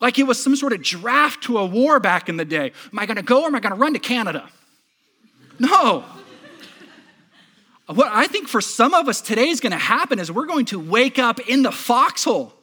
Like 0.00 0.18
it 0.18 0.24
was 0.24 0.42
some 0.42 0.56
sort 0.56 0.72
of 0.72 0.82
draft 0.82 1.44
to 1.44 1.58
a 1.58 1.66
war 1.66 2.00
back 2.00 2.28
in 2.28 2.36
the 2.36 2.44
day. 2.44 2.72
Am 2.92 2.98
I 2.98 3.06
going 3.06 3.16
to 3.16 3.22
go 3.22 3.42
or 3.42 3.46
am 3.46 3.54
I 3.54 3.60
going 3.60 3.74
to 3.74 3.78
run 3.78 3.92
to 3.92 3.98
Canada? 3.98 4.48
No. 5.58 6.04
What 7.86 8.08
I 8.12 8.26
think 8.26 8.48
for 8.48 8.60
some 8.60 8.94
of 8.94 9.08
us 9.08 9.20
today 9.20 9.48
is 9.48 9.60
going 9.60 9.72
to 9.72 9.78
happen 9.78 10.18
is 10.18 10.30
we're 10.30 10.46
going 10.46 10.66
to 10.66 10.78
wake 10.78 11.18
up 11.18 11.40
in 11.40 11.62
the 11.62 11.72
foxhole. 11.72 12.54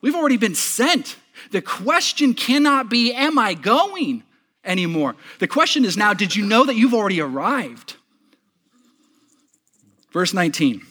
We've 0.00 0.14
already 0.14 0.38
been 0.38 0.54
sent. 0.54 1.16
The 1.50 1.62
question 1.62 2.34
cannot 2.34 2.88
be, 2.88 3.12
Am 3.12 3.38
I 3.38 3.54
going? 3.54 4.24
anymore. 4.64 5.16
The 5.38 5.48
question 5.48 5.84
is 5.84 5.96
now, 5.96 6.12
did 6.14 6.36
you 6.36 6.44
know 6.44 6.64
that 6.64 6.76
you've 6.76 6.94
already 6.94 7.20
arrived? 7.20 7.96
Verse 10.12 10.34
19. 10.34 10.82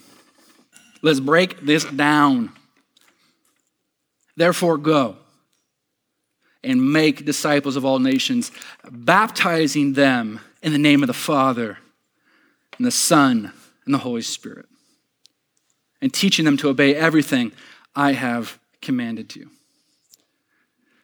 Let's 1.02 1.20
break 1.20 1.62
this 1.62 1.86
down. 1.86 2.52
Therefore, 4.36 4.78
go 4.78 5.18
and 6.64 6.92
make 6.92 7.26
disciples 7.26 7.76
of 7.76 7.86
all 7.86 8.00
nations, 8.00 8.52
baptizing 8.90 9.94
them 9.94 10.40
in 10.62 10.72
the 10.72 10.78
name 10.78 11.04
of 11.04 11.08
the 11.08 11.14
Father 11.14 11.78
and 12.80 12.88
the 12.88 12.92
Son 12.92 13.52
and 13.86 13.94
the 13.94 14.00
Holy 14.00 14.24
Spirit, 14.24 14.66
and 16.02 16.12
teaching 16.12 16.46
them 16.46 16.58
to 16.58 16.70
obey 16.70 16.96
everything 16.96 17.52
I 17.96 18.14
have 18.14 18.58
commanded 18.82 19.36
you. 19.36 19.52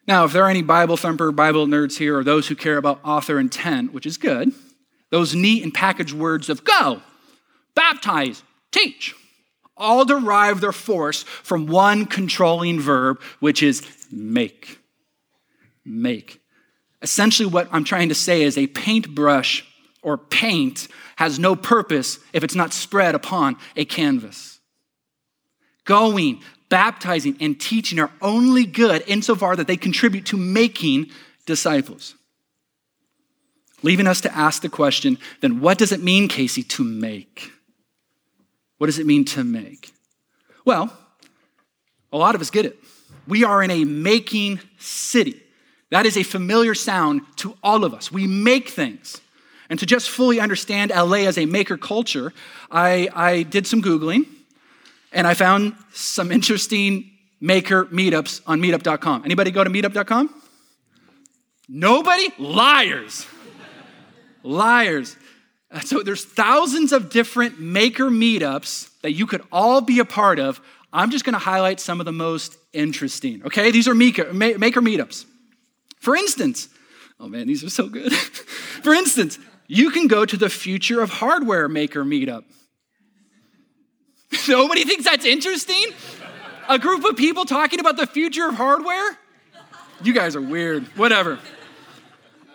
Now, 0.07 0.23
if 0.23 0.33
there 0.33 0.43
are 0.43 0.49
any 0.49 0.61
Bible 0.61 0.97
thumper, 0.97 1.31
Bible 1.31 1.67
nerds 1.67 1.97
here, 1.97 2.17
or 2.17 2.23
those 2.23 2.47
who 2.47 2.55
care 2.55 2.77
about 2.77 3.01
author 3.03 3.39
intent, 3.39 3.91
which 3.91 4.05
is 4.05 4.17
good, 4.17 4.53
those 5.09 5.35
neat 5.35 5.63
and 5.63 5.73
packaged 5.73 6.13
words 6.13 6.49
of 6.49 6.63
go, 6.63 7.01
baptize, 7.75 8.43
teach, 8.71 9.13
all 9.75 10.05
derive 10.05 10.61
their 10.61 10.71
force 10.71 11.23
from 11.23 11.67
one 11.67 12.05
controlling 12.05 12.79
verb, 12.79 13.21
which 13.39 13.61
is 13.61 13.85
make. 14.11 14.79
Make. 15.83 16.39
Essentially, 17.01 17.47
what 17.47 17.67
I'm 17.71 17.83
trying 17.83 18.09
to 18.09 18.15
say 18.15 18.43
is 18.43 18.57
a 18.57 18.67
paintbrush 18.67 19.65
or 20.05 20.17
paint 20.17 20.87
has 21.15 21.39
no 21.39 21.55
purpose 21.55 22.19
if 22.31 22.43
it's 22.43 22.55
not 22.55 22.71
spread 22.71 23.15
upon 23.15 23.57
a 23.75 23.83
canvas. 23.83 24.59
Going, 25.83 26.41
baptizing, 26.69 27.35
and 27.41 27.59
teaching 27.59 27.99
are 27.99 28.11
only 28.21 28.65
good 28.65 29.03
insofar 29.07 29.55
that 29.55 29.67
they 29.67 29.77
contribute 29.77 30.27
to 30.27 30.37
making 30.37 31.07
disciples. 31.47 32.15
Leaving 33.81 34.07
us 34.07 34.21
to 34.21 34.35
ask 34.35 34.61
the 34.61 34.69
question 34.69 35.17
then, 35.41 35.59
what 35.59 35.77
does 35.79 35.91
it 35.91 36.01
mean, 36.01 36.27
Casey, 36.27 36.63
to 36.63 36.83
make? 36.83 37.51
What 38.77 38.87
does 38.87 38.99
it 38.99 39.07
mean 39.07 39.25
to 39.25 39.43
make? 39.43 39.91
Well, 40.65 40.95
a 42.13 42.17
lot 42.17 42.35
of 42.35 42.41
us 42.41 42.51
get 42.51 42.65
it. 42.65 42.77
We 43.27 43.43
are 43.43 43.63
in 43.63 43.71
a 43.71 43.85
making 43.85 44.59
city. 44.77 45.41
That 45.89 46.05
is 46.05 46.15
a 46.15 46.23
familiar 46.23 46.75
sound 46.75 47.21
to 47.37 47.57
all 47.63 47.83
of 47.83 47.93
us. 47.93 48.11
We 48.11 48.27
make 48.27 48.69
things. 48.69 49.21
And 49.69 49.79
to 49.79 49.85
just 49.85 50.09
fully 50.09 50.39
understand 50.39 50.91
LA 50.91 51.25
as 51.27 51.37
a 51.37 51.45
maker 51.45 51.77
culture, 51.77 52.33
I, 52.69 53.09
I 53.13 53.43
did 53.43 53.65
some 53.65 53.81
Googling 53.81 54.25
and 55.11 55.25
I 55.25 55.33
found 55.33 55.75
some 55.93 56.31
interesting 56.31 57.09
maker 57.41 57.85
meetups 57.85 58.41
on 58.45 58.61
meetup.com. 58.61 59.23
Anybody 59.25 59.51
go 59.51 59.63
to 59.63 59.69
meetup.com? 59.69 60.29
Nobody? 61.67 62.31
Liars. 62.37 63.25
Liars. 64.43 65.15
Uh, 65.71 65.79
so 65.79 66.03
there's 66.03 66.23
thousands 66.23 66.91
of 66.91 67.09
different 67.09 67.59
maker 67.59 68.09
meetups 68.09 68.89
that 69.01 69.13
you 69.13 69.25
could 69.25 69.41
all 69.51 69.81
be 69.81 69.99
a 69.99 70.05
part 70.05 70.39
of. 70.39 70.61
I'm 70.93 71.11
just 71.11 71.25
going 71.25 71.33
to 71.33 71.39
highlight 71.39 71.79
some 71.79 71.99
of 71.99 72.05
the 72.05 72.11
most 72.11 72.57
interesting. 72.71 73.41
Okay, 73.45 73.71
these 73.71 73.87
are 73.87 73.95
maker, 73.95 74.31
maker 74.33 74.81
meetups. 74.81 75.25
For 75.99 76.15
instance, 76.15 76.69
oh 77.19 77.27
man, 77.27 77.47
these 77.47 77.63
are 77.63 77.69
so 77.69 77.87
good. 77.87 78.13
For 78.83 78.93
instance, 78.93 79.39
you 79.67 79.91
can 79.91 80.07
go 80.07 80.25
to 80.25 80.37
the 80.37 80.49
Future 80.49 81.01
of 81.01 81.09
Hardware 81.09 81.67
Maker 81.67 82.03
meetup. 82.03 82.43
Nobody 84.47 84.83
thinks 84.83 85.05
that's 85.05 85.25
interesting? 85.25 85.85
A 86.67 86.79
group 86.79 87.05
of 87.05 87.15
people 87.15 87.45
talking 87.45 87.79
about 87.79 87.97
the 87.97 88.07
future 88.07 88.47
of 88.47 88.55
hardware? 88.55 89.17
You 90.03 90.13
guys 90.13 90.35
are 90.35 90.41
weird. 90.41 90.83
Whatever. 90.97 91.39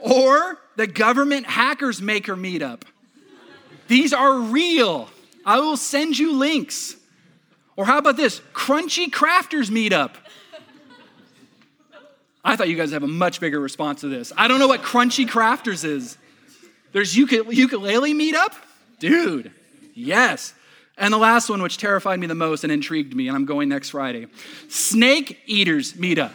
Or 0.01 0.59
the 0.77 0.87
government 0.87 1.47
hackers 1.47 2.03
maker 2.03 2.37
meetup. 2.37 2.83
These 3.89 4.13
are 4.13 4.39
real. 4.39 5.09
I 5.45 5.61
will 5.61 5.77
send 5.77 6.19
you 6.19 6.37
links. 6.37 6.97
Or 7.77 7.85
how 7.85 7.99
about 7.99 8.17
this? 8.17 8.41
Crunchy 8.53 9.09
crafters 9.09 9.71
meetup. 9.71 10.13
I 12.43 12.57
thought 12.57 12.69
you 12.69 12.77
guys 12.77 12.93
have 12.93 13.03
a 13.03 13.09
much 13.09 13.41
bigger 13.41 13.61
response 13.61 14.01
to 14.01 14.09
this. 14.09 14.33
I 14.37 14.49
don't 14.49 14.59
know 14.59 14.69
what 14.69 14.83
crunchy 14.83 15.27
crafters 15.27 15.85
is. 15.85 16.17
There's 16.93 17.17
ukulele 17.17 18.15
meetup? 18.15 18.55
Dude, 18.99 19.53
yes. 19.95 20.55
And 21.01 21.15
the 21.15 21.19
last 21.19 21.49
one, 21.49 21.63
which 21.63 21.79
terrified 21.79 22.21
me 22.21 22.27
the 22.27 22.35
most 22.35 22.63
and 22.63 22.73
intrigued 22.73 23.17
me, 23.17 23.29
and 23.29 23.37
I'm 23.37 23.47
going 23.47 23.69
next 23.69 23.91
Friday 23.91 24.27
Snake 24.69 25.39
Eaters 25.47 25.95
Meetup. 25.95 26.33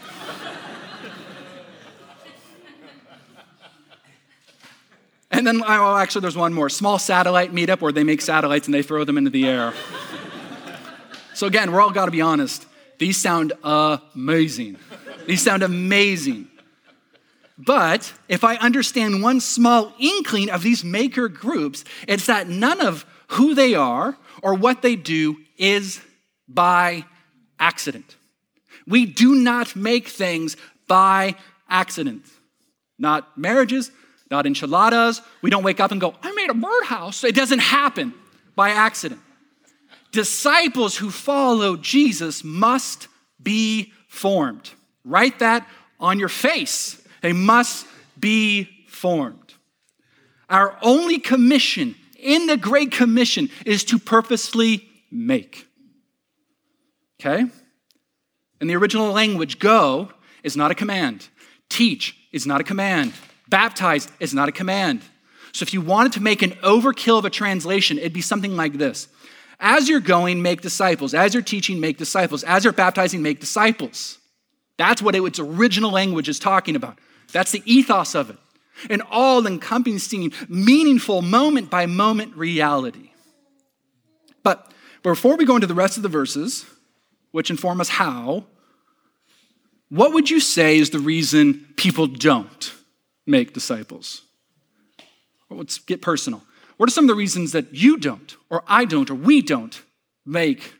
and 5.29 5.45
then, 5.45 5.61
oh, 5.65 5.97
actually, 5.97 6.21
there's 6.21 6.37
one 6.37 6.53
more 6.53 6.69
small 6.69 6.97
satellite 6.97 7.53
meetup 7.53 7.81
where 7.81 7.91
they 7.91 8.03
make 8.03 8.21
satellites 8.21 8.67
and 8.67 8.73
they 8.73 8.81
throw 8.81 9.03
them 9.03 9.17
into 9.17 9.29
the 9.29 9.47
air. 9.47 9.73
so, 11.35 11.45
again, 11.45 11.71
we're 11.71 11.81
all 11.81 11.91
got 11.91 12.05
to 12.05 12.11
be 12.11 12.21
honest. 12.21 12.65
These 12.97 13.17
sound 13.17 13.53
amazing. 13.63 14.77
These 15.27 15.43
sound 15.43 15.61
amazing. 15.63 16.47
But 17.57 18.13
if 18.27 18.43
I 18.43 18.55
understand 18.57 19.21
one 19.21 19.39
small 19.39 19.93
inkling 19.97 20.49
of 20.49 20.61
these 20.61 20.83
maker 20.83 21.29
groups, 21.29 21.85
it's 22.07 22.25
that 22.25 22.49
none 22.49 22.81
of 22.81 23.05
who 23.29 23.55
they 23.55 23.75
are 23.75 24.17
or 24.41 24.53
what 24.53 24.81
they 24.81 24.95
do 24.95 25.37
is 25.57 26.01
by 26.47 27.05
accident. 27.59 28.15
We 28.85 29.05
do 29.05 29.35
not 29.35 29.75
make 29.75 30.07
things 30.09 30.57
by 30.87 31.35
accident. 31.69 32.25
Not 32.99 33.37
marriages, 33.37 33.91
not 34.29 34.45
enchiladas. 34.45 35.21
We 35.41 35.49
don't 35.49 35.63
wake 35.63 35.79
up 35.79 35.91
and 35.91 35.99
go, 35.99 36.13
I 36.21 36.31
made 36.33 36.49
a 36.49 36.53
birdhouse. 36.53 37.23
It 37.23 37.35
doesn't 37.35 37.59
happen 37.59 38.13
by 38.55 38.69
accident. 38.71 39.21
Disciples 40.11 40.97
who 40.97 41.09
follow 41.09 41.75
Jesus 41.75 42.43
must 42.43 43.07
be 43.41 43.91
formed. 44.07 44.71
Write 45.03 45.39
that 45.39 45.67
on 45.99 46.19
your 46.19 46.29
face. 46.29 47.01
They 47.25 47.33
must 47.33 47.87
be 48.19 48.69
formed. 48.87 49.55
Our 50.47 50.77
only 50.83 51.17
commission 51.17 51.95
in 52.19 52.45
the 52.45 52.55
Great 52.55 52.91
Commission 52.91 53.49
is 53.65 53.83
to 53.85 53.97
purposely 53.97 54.87
make. 55.09 55.67
Okay? 57.19 57.45
In 58.61 58.67
the 58.67 58.75
original 58.75 59.11
language, 59.11 59.57
go 59.57 60.11
is 60.43 60.55
not 60.55 60.69
a 60.69 60.75
command. 60.75 61.27
Teach 61.67 62.15
is 62.31 62.45
not 62.45 62.61
a 62.61 62.63
command. 62.63 63.11
Baptize 63.49 64.07
is 64.19 64.35
not 64.35 64.47
a 64.47 64.51
command. 64.51 65.01
So 65.51 65.63
if 65.63 65.73
you 65.73 65.81
wanted 65.81 66.13
to 66.13 66.21
make 66.21 66.43
an 66.43 66.51
overkill 66.61 67.17
of 67.17 67.25
a 67.25 67.31
translation, 67.31 67.97
it'd 67.97 68.13
be 68.13 68.21
something 68.21 68.55
like 68.55 68.73
this 68.73 69.07
As 69.59 69.89
you're 69.89 69.99
going, 69.99 70.43
make 70.43 70.61
disciples. 70.61 71.15
As 71.15 71.33
you're 71.33 71.41
teaching, 71.41 71.79
make 71.79 71.97
disciples. 71.97 72.43
As 72.43 72.63
you're 72.63 72.71
baptizing, 72.71 73.23
make 73.23 73.39
disciples. 73.39 74.19
That's 74.77 75.01
what 75.01 75.15
its 75.15 75.39
original 75.39 75.89
language 75.89 76.29
is 76.29 76.37
talking 76.37 76.75
about. 76.75 76.99
That's 77.31 77.51
the 77.51 77.63
ethos 77.65 78.15
of 78.15 78.29
it 78.29 78.37
an 78.89 79.01
all 79.09 79.47
encompassing, 79.47 80.33
meaningful, 80.49 81.21
moment 81.21 81.69
by 81.69 81.85
moment 81.85 82.35
reality. 82.35 83.11
But 84.43 84.71
before 85.01 85.37
we 85.37 85.45
go 85.45 85.55
into 85.55 85.67
the 85.67 85.73
rest 85.73 85.97
of 85.97 86.03
the 86.03 86.09
verses, 86.09 86.65
which 87.31 87.49
inform 87.49 87.81
us 87.81 87.89
how, 87.89 88.45
what 89.89 90.13
would 90.13 90.29
you 90.29 90.39
say 90.39 90.77
is 90.77 90.89
the 90.89 90.99
reason 90.99 91.67
people 91.77 92.07
don't 92.07 92.73
make 93.25 93.53
disciples? 93.53 94.21
let's 95.49 95.77
get 95.77 96.01
personal. 96.01 96.43
What 96.75 96.89
are 96.89 96.91
some 96.91 97.05
of 97.05 97.09
the 97.09 97.15
reasons 97.15 97.53
that 97.53 97.73
you 97.73 97.97
don't, 97.97 98.35
or 98.49 98.63
I 98.67 98.83
don't, 98.83 99.09
or 99.09 99.15
we 99.15 99.41
don't 99.41 99.81
make 100.25 100.73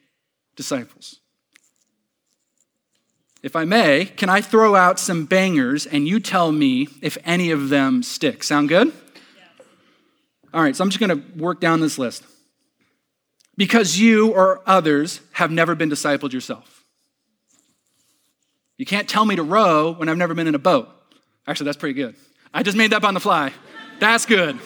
disciples? 0.58 1.22
If 3.46 3.56
I 3.56 3.64
may, 3.64 4.06
can 4.06 4.28
I 4.28 4.42
throw 4.42 4.74
out 4.75 5.00
some 5.00 5.25
bangers 5.25 5.86
and 5.86 6.08
you 6.08 6.20
tell 6.20 6.52
me 6.52 6.88
if 7.04 7.16
any 7.24 7.52
of 7.52 7.70
them 7.70 8.02
stick? 8.02 8.44
Sound 8.44 8.70
good? 8.70 8.92
All 10.52 10.64
right, 10.64 10.75
so 10.75 10.84
I'm 10.84 10.90
just 10.90 11.00
going 11.00 11.22
to 11.22 11.40
work 11.40 11.62
down 11.62 11.80
this 11.80 12.00
list. 12.00 12.24
Because 13.56 14.00
you 14.00 14.32
or 14.32 14.64
others 14.66 15.22
have 15.34 15.52
never 15.52 15.75
been 15.75 15.92
discipled 15.92 16.34
yourself. 16.34 16.84
You 18.78 18.86
can't 18.88 19.08
tell 19.08 19.25
me 19.25 19.36
to 19.36 19.44
row 19.44 19.92
when 19.92 20.10
I've 20.10 20.18
never 20.18 20.34
been 20.34 20.48
in 20.48 20.56
a 20.56 20.60
boat. 20.60 20.90
Actually, 21.46 21.66
that's 21.66 21.78
pretty 21.78 21.94
good. 21.94 22.16
I 22.52 22.64
just 22.64 22.75
made 22.75 22.94
that 22.94 22.98
up 22.98 23.04
on 23.04 23.14
the 23.14 23.20
fly. 23.20 23.54
That's 24.00 24.25
good. 24.25 24.58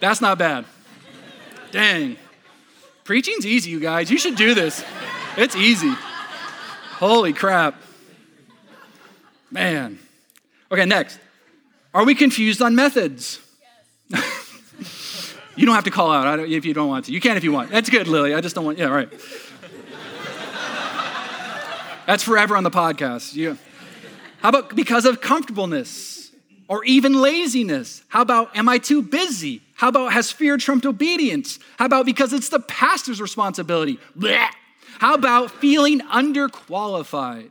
That's 0.00 0.20
not 0.20 0.36
bad. 0.36 0.66
Dang. 1.70 2.18
Preaching's 3.04 3.46
easy, 3.46 3.70
you 3.70 3.80
guys. 3.80 4.10
You 4.10 4.18
should 4.18 4.36
do 4.36 4.52
this. 4.52 4.84
It's 5.38 5.56
easy. 5.56 5.94
Holy 7.00 7.32
crap. 7.32 7.80
Man. 9.50 9.98
Okay, 10.70 10.84
next. 10.84 11.18
Are 11.94 12.04
we 12.04 12.14
confused 12.14 12.60
on 12.60 12.74
methods? 12.74 13.40
Yes. 14.10 15.34
you 15.56 15.64
don't 15.64 15.74
have 15.74 15.84
to 15.84 15.90
call 15.90 16.12
out 16.12 16.38
if 16.40 16.66
you 16.66 16.74
don't 16.74 16.88
want 16.88 17.06
to. 17.06 17.12
You 17.12 17.20
can 17.22 17.38
if 17.38 17.42
you 17.42 17.52
want. 17.52 17.70
That's 17.70 17.88
good, 17.88 18.06
Lily. 18.06 18.34
I 18.34 18.42
just 18.42 18.54
don't 18.54 18.66
want, 18.66 18.76
yeah, 18.76 18.88
right. 18.88 19.08
That's 22.06 22.22
forever 22.22 22.54
on 22.54 22.64
the 22.64 22.70
podcast. 22.70 23.34
You, 23.34 23.56
how 24.42 24.50
about 24.50 24.76
because 24.76 25.06
of 25.06 25.22
comfortableness 25.22 26.30
or 26.68 26.84
even 26.84 27.14
laziness? 27.14 28.02
How 28.08 28.20
about 28.20 28.54
am 28.54 28.68
I 28.68 28.76
too 28.76 29.00
busy? 29.00 29.62
How 29.74 29.88
about 29.88 30.12
has 30.12 30.30
fear 30.30 30.58
trumped 30.58 30.84
obedience? 30.84 31.60
How 31.78 31.86
about 31.86 32.04
because 32.04 32.34
it's 32.34 32.50
the 32.50 32.60
pastor's 32.60 33.22
responsibility? 33.22 33.98
How 35.00 35.14
about 35.14 35.50
feeling 35.50 36.00
underqualified? 36.00 37.48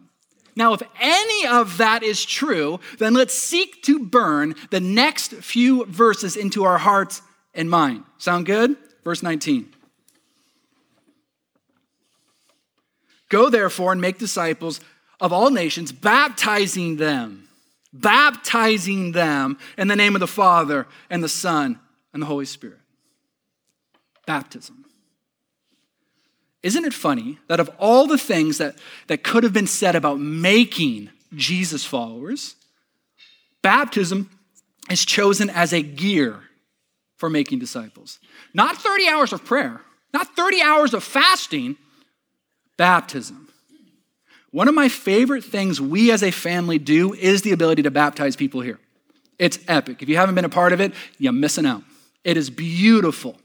Now, 0.56 0.74
if 0.74 0.84
any 1.02 1.48
of 1.48 1.78
that 1.78 2.04
is 2.04 2.24
true, 2.24 2.80
then 3.00 3.16
let's 3.16 3.34
seek 3.34 3.82
to 3.84 4.06
burn 4.06 4.54
the 4.70 4.80
next 4.80 5.34
few 5.34 5.84
verses 5.86 6.38
into 6.38 6.64
our 6.64 6.78
hearts 6.78 7.24
and 7.56 7.68
mind. 7.68 8.04
Sound 8.20 8.46
good? 8.46 8.78
Verse 9.04 9.24
19. 9.24 9.74
Go 13.30 13.50
therefore 13.50 13.94
and 13.94 14.02
make 14.02 14.20
disciples 14.20 14.80
of 15.20 15.34
all 15.34 15.50
nations, 15.50 15.92
baptizing 15.92 16.98
them, 16.98 17.50
baptizing 17.92 19.14
them 19.14 19.58
in 19.76 19.88
the 19.88 19.96
name 19.96 20.16
of 20.16 20.20
the 20.20 20.28
Father 20.28 20.86
and 21.10 21.24
the 21.24 21.28
Son 21.28 21.80
and 22.14 22.22
the 22.22 22.28
Holy 22.28 22.46
Spirit. 22.46 22.78
Baptism. 24.28 24.79
Isn't 26.62 26.86
it 26.86 26.94
funny 26.94 27.38
that 27.48 27.60
of 27.60 27.70
all 27.80 28.08
the 28.08 28.18
things 28.18 28.58
that, 28.58 28.76
that 29.08 29.24
could 29.24 29.44
have 29.44 29.54
been 29.54 29.68
said 29.68 29.96
about 29.96 30.20
making 30.20 31.10
Jesus 31.34 31.86
followers, 31.86 32.56
baptism 33.62 34.30
is 34.90 35.06
chosen 35.06 35.50
as 35.50 35.74
a 35.74 35.82
gear 35.82 36.42
for 37.18 37.30
making 37.30 37.60
disciples? 37.60 38.20
Not 38.54 38.78
30 38.78 39.08
hours 39.08 39.32
of 39.32 39.46
prayer, 39.46 39.82
not 40.14 40.36
30 40.36 40.62
hours 40.62 40.94
of 40.94 41.04
fasting, 41.04 41.78
baptism. 42.78 43.48
One 44.52 44.68
of 44.68 44.74
my 44.74 44.90
favorite 44.90 45.44
things 45.44 45.80
we 45.80 46.12
as 46.12 46.24
a 46.24 46.32
family 46.32 46.80
do 46.80 47.14
is 47.14 47.44
the 47.44 47.52
ability 47.52 47.84
to 47.84 47.92
baptize 47.92 48.36
people 48.36 48.62
here. 48.62 48.80
It's 49.38 49.60
epic. 49.68 50.02
If 50.02 50.10
you 50.10 50.18
haven't 50.18 50.36
been 50.36 50.46
a 50.46 50.50
part 50.50 50.74
of 50.74 50.82
it, 50.82 50.94
you're 51.18 51.32
missing 51.32 51.66
out. 51.66 51.84
It 52.24 52.36
is 52.36 52.50
beautiful. 52.50 53.38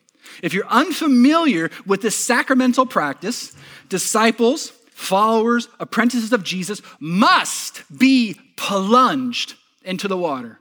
If 0.42 0.52
you're 0.54 0.66
unfamiliar 0.66 1.70
with 1.86 2.02
this 2.02 2.16
sacramental 2.16 2.86
practice, 2.86 3.54
disciples, 3.88 4.72
followers, 4.90 5.68
apprentices 5.80 6.32
of 6.32 6.42
Jesus 6.42 6.80
must 7.00 7.82
be 7.96 8.38
plunged 8.56 9.54
into 9.82 10.08
the 10.08 10.16
water, 10.16 10.60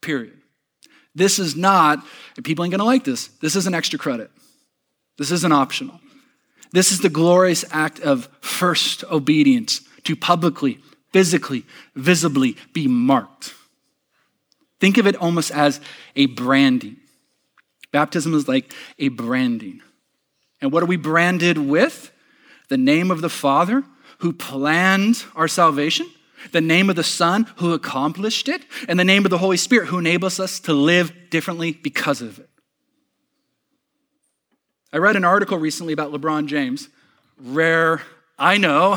period. 0.00 0.38
This 1.14 1.38
is 1.38 1.56
not, 1.56 2.04
people 2.42 2.64
ain't 2.64 2.72
gonna 2.72 2.84
like 2.84 3.04
this, 3.04 3.28
this 3.40 3.56
is 3.56 3.66
an 3.66 3.74
extra 3.74 3.98
credit. 3.98 4.30
This 5.18 5.30
isn't 5.30 5.52
optional. 5.52 6.00
This 6.72 6.90
is 6.90 7.00
the 7.00 7.10
glorious 7.10 7.64
act 7.70 8.00
of 8.00 8.28
first 8.40 9.04
obedience 9.10 9.82
to 10.04 10.16
publicly, 10.16 10.78
physically, 11.12 11.64
visibly 11.94 12.56
be 12.72 12.88
marked. 12.88 13.54
Think 14.80 14.96
of 14.96 15.06
it 15.06 15.14
almost 15.16 15.50
as 15.50 15.80
a 16.16 16.26
branding. 16.26 16.96
Baptism 17.92 18.34
is 18.34 18.48
like 18.48 18.72
a 18.98 19.08
branding. 19.08 19.82
And 20.60 20.72
what 20.72 20.82
are 20.82 20.86
we 20.86 20.96
branded 20.96 21.58
with? 21.58 22.10
The 22.68 22.78
name 22.78 23.10
of 23.10 23.20
the 23.20 23.28
Father 23.28 23.84
who 24.18 24.32
planned 24.32 25.24
our 25.34 25.48
salvation, 25.48 26.08
the 26.52 26.60
name 26.60 26.88
of 26.88 26.96
the 26.96 27.04
Son 27.04 27.46
who 27.56 27.72
accomplished 27.72 28.48
it, 28.48 28.62
and 28.88 28.98
the 28.98 29.04
name 29.04 29.24
of 29.24 29.30
the 29.30 29.38
Holy 29.38 29.56
Spirit 29.56 29.88
who 29.88 29.98
enables 29.98 30.40
us 30.40 30.58
to 30.60 30.72
live 30.72 31.12
differently 31.28 31.72
because 31.72 32.22
of 32.22 32.38
it. 32.38 32.48
I 34.92 34.98
read 34.98 35.16
an 35.16 35.24
article 35.24 35.58
recently 35.58 35.92
about 35.92 36.12
LeBron 36.12 36.46
James. 36.46 36.88
Rare, 37.38 38.02
I 38.38 38.58
know. 38.58 38.94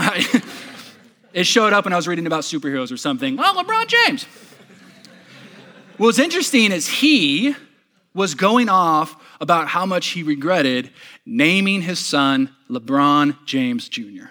it 1.34 1.46
showed 1.46 1.74
up 1.74 1.86
when 1.86 1.94
I 1.94 1.96
was 1.96 2.08
reading 2.08 2.28
about 2.28 2.44
superheroes 2.44 2.92
or 2.92 2.98
something. 2.98 3.36
Well, 3.36 3.56
LeBron 3.56 3.88
James. 3.88 4.26
What's 5.98 6.20
interesting 6.20 6.72
is 6.72 6.88
he 6.88 7.56
was 8.16 8.34
going 8.34 8.70
off 8.70 9.16
about 9.40 9.68
how 9.68 9.86
much 9.86 10.08
he 10.08 10.24
regretted 10.24 10.90
naming 11.26 11.82
his 11.82 12.00
son 12.00 12.56
LeBron 12.70 13.38
James 13.46 13.88
Jr. 13.90 14.28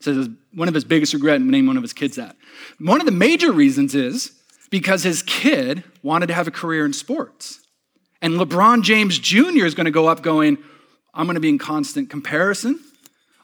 So 0.00 0.28
one 0.52 0.66
of 0.66 0.74
his 0.74 0.84
biggest 0.84 1.14
regrets 1.14 1.42
naming 1.44 1.66
one 1.66 1.76
of 1.76 1.82
his 1.82 1.92
kids 1.92 2.16
that. 2.16 2.36
One 2.80 3.00
of 3.00 3.06
the 3.06 3.12
major 3.12 3.52
reasons 3.52 3.94
is 3.94 4.32
because 4.70 5.04
his 5.04 5.22
kid 5.22 5.84
wanted 6.02 6.26
to 6.26 6.34
have 6.34 6.48
a 6.48 6.50
career 6.50 6.84
in 6.84 6.92
sports. 6.92 7.60
And 8.20 8.34
LeBron 8.34 8.82
James 8.82 9.18
Jr. 9.18 9.66
is 9.66 9.74
going 9.74 9.84
to 9.84 9.92
go 9.92 10.08
up 10.08 10.22
going, 10.22 10.58
I'm 11.14 11.26
going 11.26 11.34
to 11.34 11.40
be 11.40 11.50
in 11.50 11.58
constant 11.58 12.08
comparison. 12.08 12.80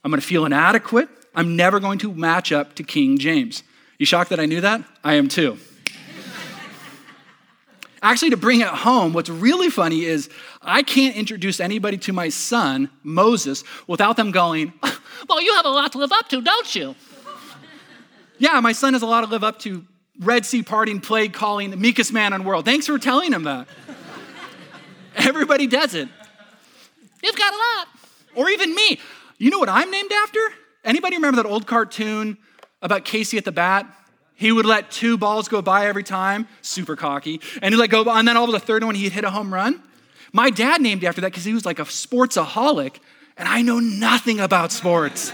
I'm 0.02 0.10
going 0.10 0.20
to 0.20 0.26
feel 0.26 0.46
inadequate. 0.46 1.08
I'm 1.34 1.56
never 1.56 1.78
going 1.78 1.98
to 2.00 2.12
match 2.12 2.50
up 2.50 2.74
to 2.76 2.82
King 2.82 3.18
James. 3.18 3.62
You 3.98 4.06
shocked 4.06 4.30
that 4.30 4.40
I 4.40 4.46
knew 4.46 4.60
that? 4.60 4.82
I 5.04 5.14
am 5.14 5.28
too. 5.28 5.58
Actually, 8.02 8.30
to 8.30 8.36
bring 8.36 8.60
it 8.60 8.68
home, 8.68 9.12
what's 9.12 9.28
really 9.28 9.70
funny 9.70 10.04
is 10.04 10.30
I 10.62 10.82
can't 10.82 11.16
introduce 11.16 11.58
anybody 11.58 11.98
to 11.98 12.12
my 12.12 12.28
son, 12.28 12.90
Moses, 13.02 13.64
without 13.86 14.16
them 14.16 14.30
going, 14.30 14.72
Well, 15.28 15.42
you 15.42 15.54
have 15.54 15.64
a 15.64 15.70
lot 15.70 15.92
to 15.92 15.98
live 15.98 16.12
up 16.12 16.28
to, 16.28 16.40
don't 16.40 16.74
you? 16.74 16.94
yeah, 18.38 18.60
my 18.60 18.72
son 18.72 18.92
has 18.92 19.02
a 19.02 19.06
lot 19.06 19.22
to 19.22 19.26
live 19.26 19.44
up 19.44 19.58
to. 19.60 19.84
Red 20.20 20.44
Sea 20.44 20.64
parting, 20.64 21.00
plague 21.00 21.32
calling, 21.32 21.70
the 21.70 21.76
meekest 21.76 22.12
man 22.12 22.32
in 22.32 22.42
the 22.42 22.48
world. 22.48 22.64
Thanks 22.64 22.86
for 22.86 22.98
telling 22.98 23.32
him 23.32 23.44
that. 23.44 23.68
Everybody 25.14 25.68
does 25.68 25.94
it. 25.94 26.08
You've 27.22 27.36
got 27.36 27.52
a 27.52 27.56
lot. 27.56 27.88
Or 28.34 28.50
even 28.50 28.74
me. 28.74 28.98
You 29.38 29.50
know 29.50 29.58
what 29.58 29.68
I'm 29.68 29.90
named 29.90 30.10
after? 30.10 30.40
Anybody 30.84 31.16
remember 31.16 31.40
that 31.42 31.48
old 31.48 31.66
cartoon 31.66 32.36
about 32.82 33.04
Casey 33.04 33.38
at 33.38 33.44
the 33.44 33.52
bat? 33.52 33.86
He 34.38 34.52
would 34.52 34.66
let 34.66 34.92
two 34.92 35.18
balls 35.18 35.48
go 35.48 35.60
by 35.60 35.88
every 35.88 36.04
time, 36.04 36.46
super 36.62 36.94
cocky, 36.94 37.40
and 37.60 37.74
he'd 37.74 37.80
let 37.80 37.90
go, 37.90 38.08
and 38.08 38.28
then 38.28 38.36
all 38.36 38.44
of 38.44 38.52
the 38.52 38.60
third 38.60 38.84
one 38.84 38.94
he'd 38.94 39.10
hit 39.10 39.24
a 39.24 39.30
home 39.30 39.52
run. 39.52 39.82
My 40.32 40.48
dad 40.48 40.80
named 40.80 41.02
after 41.02 41.20
that 41.22 41.32
because 41.32 41.42
he 41.44 41.52
was 41.52 41.66
like 41.66 41.80
a 41.80 41.84
sportsaholic, 41.84 42.98
and 43.36 43.48
I 43.48 43.62
know 43.62 43.80
nothing 43.80 44.38
about 44.38 44.70
sports. 44.70 45.32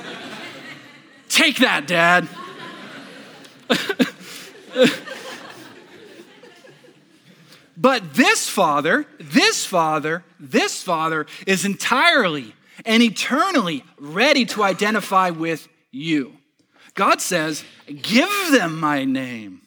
Take 1.28 1.58
that, 1.58 1.86
Dad. 1.86 2.26
but 7.76 8.14
this 8.14 8.48
father, 8.48 9.04
this 9.20 9.66
father, 9.66 10.24
this 10.40 10.82
father 10.82 11.26
is 11.46 11.66
entirely 11.66 12.54
and 12.86 13.02
eternally 13.02 13.84
ready 13.98 14.46
to 14.46 14.62
identify 14.62 15.28
with 15.28 15.68
you. 15.90 16.38
God 16.94 17.20
says, 17.20 17.64
Give 17.86 18.50
them 18.50 18.80
my 18.80 19.04
name. 19.04 19.60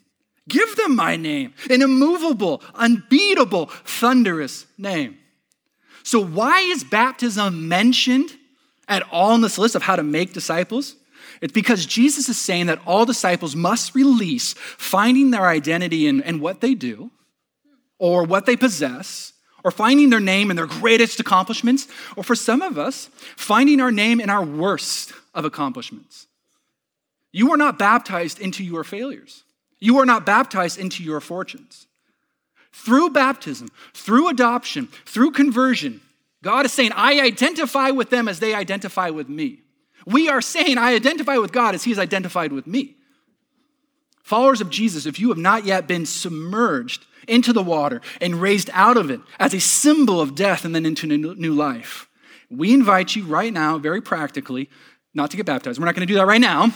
Give 0.48 0.76
them 0.78 0.96
my 0.96 1.18
name, 1.18 1.54
an 1.70 1.82
immovable, 1.82 2.62
unbeatable, 2.74 3.66
thunderous 3.66 4.66
name. 4.78 5.18
So, 6.04 6.24
why 6.24 6.62
is 6.62 6.86
baptism 6.86 7.68
mentioned 7.68 8.30
at 8.88 9.04
all 9.12 9.36
in 9.36 9.42
this 9.42 9.58
list 9.58 9.76
of 9.76 9.84
how 9.84 9.98
to 9.98 10.04
make 10.04 10.32
disciples? 10.32 10.96
It's 11.42 11.52
because 11.52 11.86
Jesus 11.86 12.30
is 12.30 12.40
saying 12.40 12.68
that 12.68 12.80
all 12.86 13.06
disciples 13.06 13.56
must 13.56 13.94
release 13.94 14.54
finding 14.58 15.32
their 15.32 15.48
identity 15.48 16.08
in, 16.08 16.22
in 16.22 16.40
what 16.40 16.62
they 16.62 16.74
do 16.74 17.12
or 18.00 18.24
what 18.24 18.46
they 18.46 18.56
possess 18.56 19.34
or 19.64 19.72
finding 19.72 20.10
their 20.10 20.22
name 20.22 20.50
in 20.50 20.56
their 20.56 20.66
greatest 20.66 21.20
accomplishments, 21.20 21.88
or 22.16 22.24
for 22.24 22.36
some 22.36 22.62
of 22.62 22.78
us, 22.78 23.10
finding 23.36 23.82
our 23.82 23.92
name 23.92 24.22
in 24.22 24.30
our 24.30 24.46
worst 24.46 25.12
of 25.34 25.44
accomplishments. 25.44 26.27
You 27.38 27.54
are 27.54 27.58
not 27.58 27.78
baptized 27.78 28.40
into 28.40 28.64
your 28.64 28.84
failures. 28.84 29.44
You 29.80 30.00
are 30.00 30.08
not 30.08 30.26
baptized 30.26 30.80
into 30.80 31.04
your 31.04 31.22
fortunes. 31.22 31.86
through 32.78 33.10
baptism, 33.10 33.70
through 33.94 34.30
adoption, 34.30 34.88
through 35.06 35.32
conversion, 35.32 36.00
God 36.44 36.66
is 36.66 36.72
saying, 36.72 36.92
I 36.94 37.20
identify 37.22 37.90
with 37.90 38.10
them 38.12 38.28
as 38.28 38.40
they 38.40 38.54
identify 38.54 39.10
with 39.10 39.28
me. 39.28 39.62
We 40.06 40.30
are 40.30 40.42
saying, 40.42 40.78
I 40.78 40.94
identify 40.94 41.38
with 41.38 41.52
God 41.52 41.76
as 41.76 41.84
He 41.84 41.92
is 41.92 42.00
identified 42.00 42.54
with 42.54 42.68
me. 42.68 42.96
Followers 44.24 44.62
of 44.62 44.70
Jesus, 44.70 45.06
if 45.06 45.20
you 45.20 45.30
have 45.30 45.38
not 45.38 45.66
yet 45.66 45.88
been 45.88 46.06
submerged 46.06 47.06
into 47.28 47.52
the 47.52 47.64
water 47.64 48.02
and 48.22 48.36
raised 48.36 48.70
out 48.74 48.96
of 48.96 49.10
it 49.10 49.20
as 49.40 49.54
a 49.54 49.60
symbol 49.60 50.22
of 50.22 50.36
death 50.36 50.64
and 50.64 50.76
then 50.76 50.86
into 50.86 51.08
new 51.08 51.54
life, 51.54 52.08
we 52.50 52.74
invite 52.74 53.16
you 53.16 53.26
right 53.26 53.52
now, 53.52 53.78
very 53.78 54.02
practically, 54.02 54.70
not 55.14 55.32
to 55.32 55.38
get 55.38 55.46
baptized. 55.46 55.80
We're 55.80 55.86
not 55.86 55.96
going 55.96 56.08
to 56.08 56.14
do 56.14 56.20
that 56.20 56.28
right 56.28 56.42
now. 56.42 56.72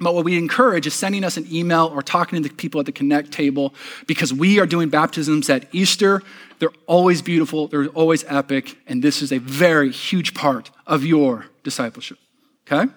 But 0.00 0.14
what 0.14 0.24
we 0.24 0.38
encourage 0.38 0.86
is 0.86 0.94
sending 0.94 1.24
us 1.24 1.36
an 1.36 1.46
email 1.52 1.86
or 1.86 2.02
talking 2.02 2.40
to 2.40 2.48
the 2.48 2.54
people 2.54 2.78
at 2.78 2.86
the 2.86 2.92
Connect 2.92 3.32
table 3.32 3.74
because 4.06 4.32
we 4.32 4.60
are 4.60 4.66
doing 4.66 4.88
baptisms 4.88 5.50
at 5.50 5.66
Easter. 5.72 6.22
They're 6.60 6.70
always 6.86 7.20
beautiful, 7.20 7.66
they're 7.66 7.88
always 7.88 8.24
epic, 8.28 8.78
and 8.86 9.02
this 9.02 9.22
is 9.22 9.32
a 9.32 9.38
very 9.38 9.90
huge 9.90 10.34
part 10.34 10.70
of 10.86 11.04
your 11.04 11.46
discipleship. 11.64 12.18
Okay? 12.70 12.92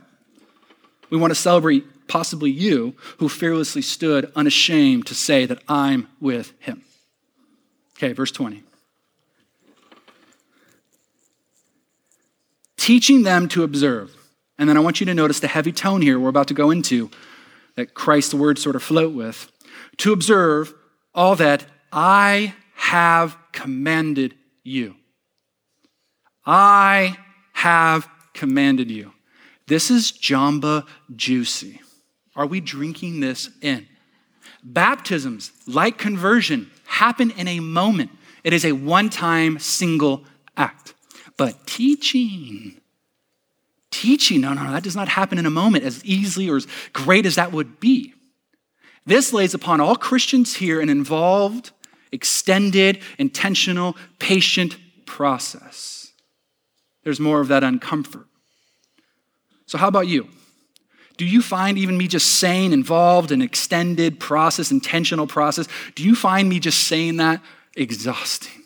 We 1.09 1.17
want 1.17 1.31
to 1.31 1.35
celebrate 1.35 2.07
possibly 2.07 2.51
you 2.51 2.95
who 3.17 3.29
fearlessly 3.29 3.81
stood 3.81 4.31
unashamed 4.35 5.07
to 5.07 5.15
say 5.15 5.45
that 5.45 5.63
I'm 5.67 6.07
with 6.19 6.53
him. 6.59 6.83
Okay, 7.97 8.13
verse 8.13 8.31
20. 8.31 8.63
Teaching 12.77 13.23
them 13.23 13.47
to 13.49 13.63
observe 13.63 14.15
and 14.61 14.69
then 14.69 14.77
I 14.77 14.79
want 14.79 14.99
you 14.99 15.07
to 15.07 15.15
notice 15.15 15.39
the 15.39 15.47
heavy 15.47 15.71
tone 15.71 16.03
here 16.03 16.19
we're 16.19 16.29
about 16.29 16.47
to 16.49 16.53
go 16.53 16.69
into 16.69 17.09
that 17.73 17.95
Christ's 17.95 18.35
words 18.35 18.61
sort 18.61 18.75
of 18.75 18.83
float 18.83 19.11
with. 19.11 19.51
To 19.97 20.13
observe 20.13 20.71
all 21.15 21.35
that 21.37 21.65
I 21.91 22.53
have 22.75 23.35
commanded 23.53 24.35
you. 24.63 24.97
I 26.45 27.17
have 27.53 28.07
commanded 28.35 28.91
you. 28.91 29.13
This 29.65 29.89
is 29.89 30.11
Jamba 30.11 30.85
Juicy. 31.15 31.81
Are 32.35 32.45
we 32.45 32.61
drinking 32.61 33.19
this 33.19 33.49
in? 33.63 33.87
Baptisms, 34.63 35.51
like 35.65 35.97
conversion, 35.97 36.69
happen 36.85 37.31
in 37.31 37.47
a 37.47 37.59
moment. 37.59 38.11
It 38.43 38.53
is 38.53 38.63
a 38.63 38.73
one 38.73 39.09
time 39.09 39.57
single 39.57 40.23
act. 40.55 40.93
But 41.35 41.65
teaching, 41.65 42.80
teaching. 43.91 44.41
No, 44.41 44.53
no, 44.53 44.63
no, 44.63 44.71
that 44.71 44.83
does 44.83 44.95
not 44.95 45.09
happen 45.09 45.37
in 45.37 45.45
a 45.45 45.51
moment 45.51 45.83
as 45.83 46.03
easily 46.03 46.49
or 46.49 46.55
as 46.55 46.67
great 46.93 47.25
as 47.25 47.35
that 47.35 47.51
would 47.51 47.79
be. 47.79 48.13
This 49.05 49.33
lays 49.33 49.53
upon 49.53 49.81
all 49.81 49.95
Christians 49.95 50.55
here 50.55 50.79
an 50.79 50.89
involved, 50.89 51.71
extended, 52.11 53.01
intentional, 53.17 53.95
patient 54.19 54.77
process. 55.05 56.11
There's 57.03 57.19
more 57.19 57.41
of 57.41 57.47
that 57.49 57.63
uncomfort. 57.63 58.25
So, 59.65 59.77
how 59.77 59.87
about 59.87 60.07
you? 60.07 60.27
Do 61.17 61.25
you 61.25 61.41
find 61.41 61.77
even 61.77 61.97
me 61.97 62.07
just 62.07 62.27
saying 62.39 62.73
involved, 62.73 63.31
an 63.31 63.41
extended 63.41 64.19
process, 64.19 64.71
intentional 64.71 65.27
process, 65.27 65.67
do 65.95 66.03
you 66.03 66.15
find 66.15 66.49
me 66.49 66.59
just 66.59 66.87
saying 66.87 67.17
that 67.17 67.41
exhausting? 67.75 68.63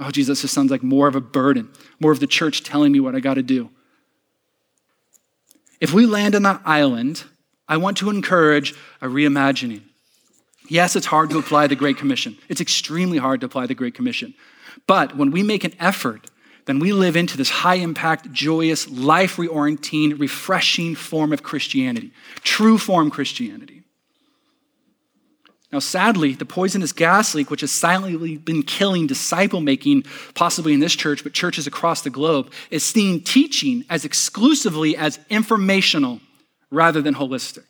Oh, 0.00 0.10
Jesus, 0.10 0.42
this 0.42 0.52
sounds 0.52 0.70
like 0.70 0.82
more 0.82 1.08
of 1.08 1.16
a 1.16 1.20
burden, 1.20 1.68
more 1.98 2.12
of 2.12 2.20
the 2.20 2.26
church 2.26 2.62
telling 2.62 2.92
me 2.92 3.00
what 3.00 3.16
I 3.16 3.20
got 3.20 3.34
to 3.34 3.42
do. 3.42 3.70
If 5.80 5.92
we 5.92 6.06
land 6.06 6.34
on 6.34 6.42
that 6.42 6.62
island, 6.64 7.24
I 7.68 7.76
want 7.76 7.96
to 7.98 8.10
encourage 8.10 8.74
a 9.00 9.06
reimagining. 9.06 9.82
Yes, 10.68 10.96
it's 10.96 11.06
hard 11.06 11.30
to 11.30 11.38
apply 11.38 11.66
the 11.66 11.76
Great 11.76 11.96
Commission. 11.96 12.36
It's 12.48 12.60
extremely 12.60 13.18
hard 13.18 13.40
to 13.40 13.46
apply 13.46 13.66
the 13.66 13.74
Great 13.74 13.94
Commission. 13.94 14.34
But 14.86 15.16
when 15.16 15.30
we 15.30 15.42
make 15.42 15.64
an 15.64 15.74
effort, 15.80 16.30
then 16.66 16.78
we 16.78 16.92
live 16.92 17.16
into 17.16 17.36
this 17.36 17.48
high 17.48 17.76
impact, 17.76 18.30
joyous, 18.32 18.90
life 18.90 19.36
reorienting, 19.36 20.20
refreshing 20.20 20.94
form 20.94 21.32
of 21.32 21.42
Christianity, 21.42 22.12
true 22.42 22.76
form 22.76 23.10
Christianity. 23.10 23.82
Now, 25.70 25.80
sadly, 25.80 26.32
the 26.32 26.46
poisonous 26.46 26.92
gas 26.92 27.34
leak, 27.34 27.50
which 27.50 27.60
has 27.60 27.70
silently 27.70 28.38
been 28.38 28.62
killing 28.62 29.06
disciple 29.06 29.60
making, 29.60 30.04
possibly 30.34 30.72
in 30.72 30.80
this 30.80 30.96
church, 30.96 31.22
but 31.22 31.34
churches 31.34 31.66
across 31.66 32.00
the 32.00 32.10
globe, 32.10 32.50
is 32.70 32.84
seeing 32.84 33.20
teaching 33.20 33.84
as 33.90 34.04
exclusively 34.04 34.96
as 34.96 35.18
informational 35.28 36.20
rather 36.70 37.02
than 37.02 37.14
holistic. 37.14 37.66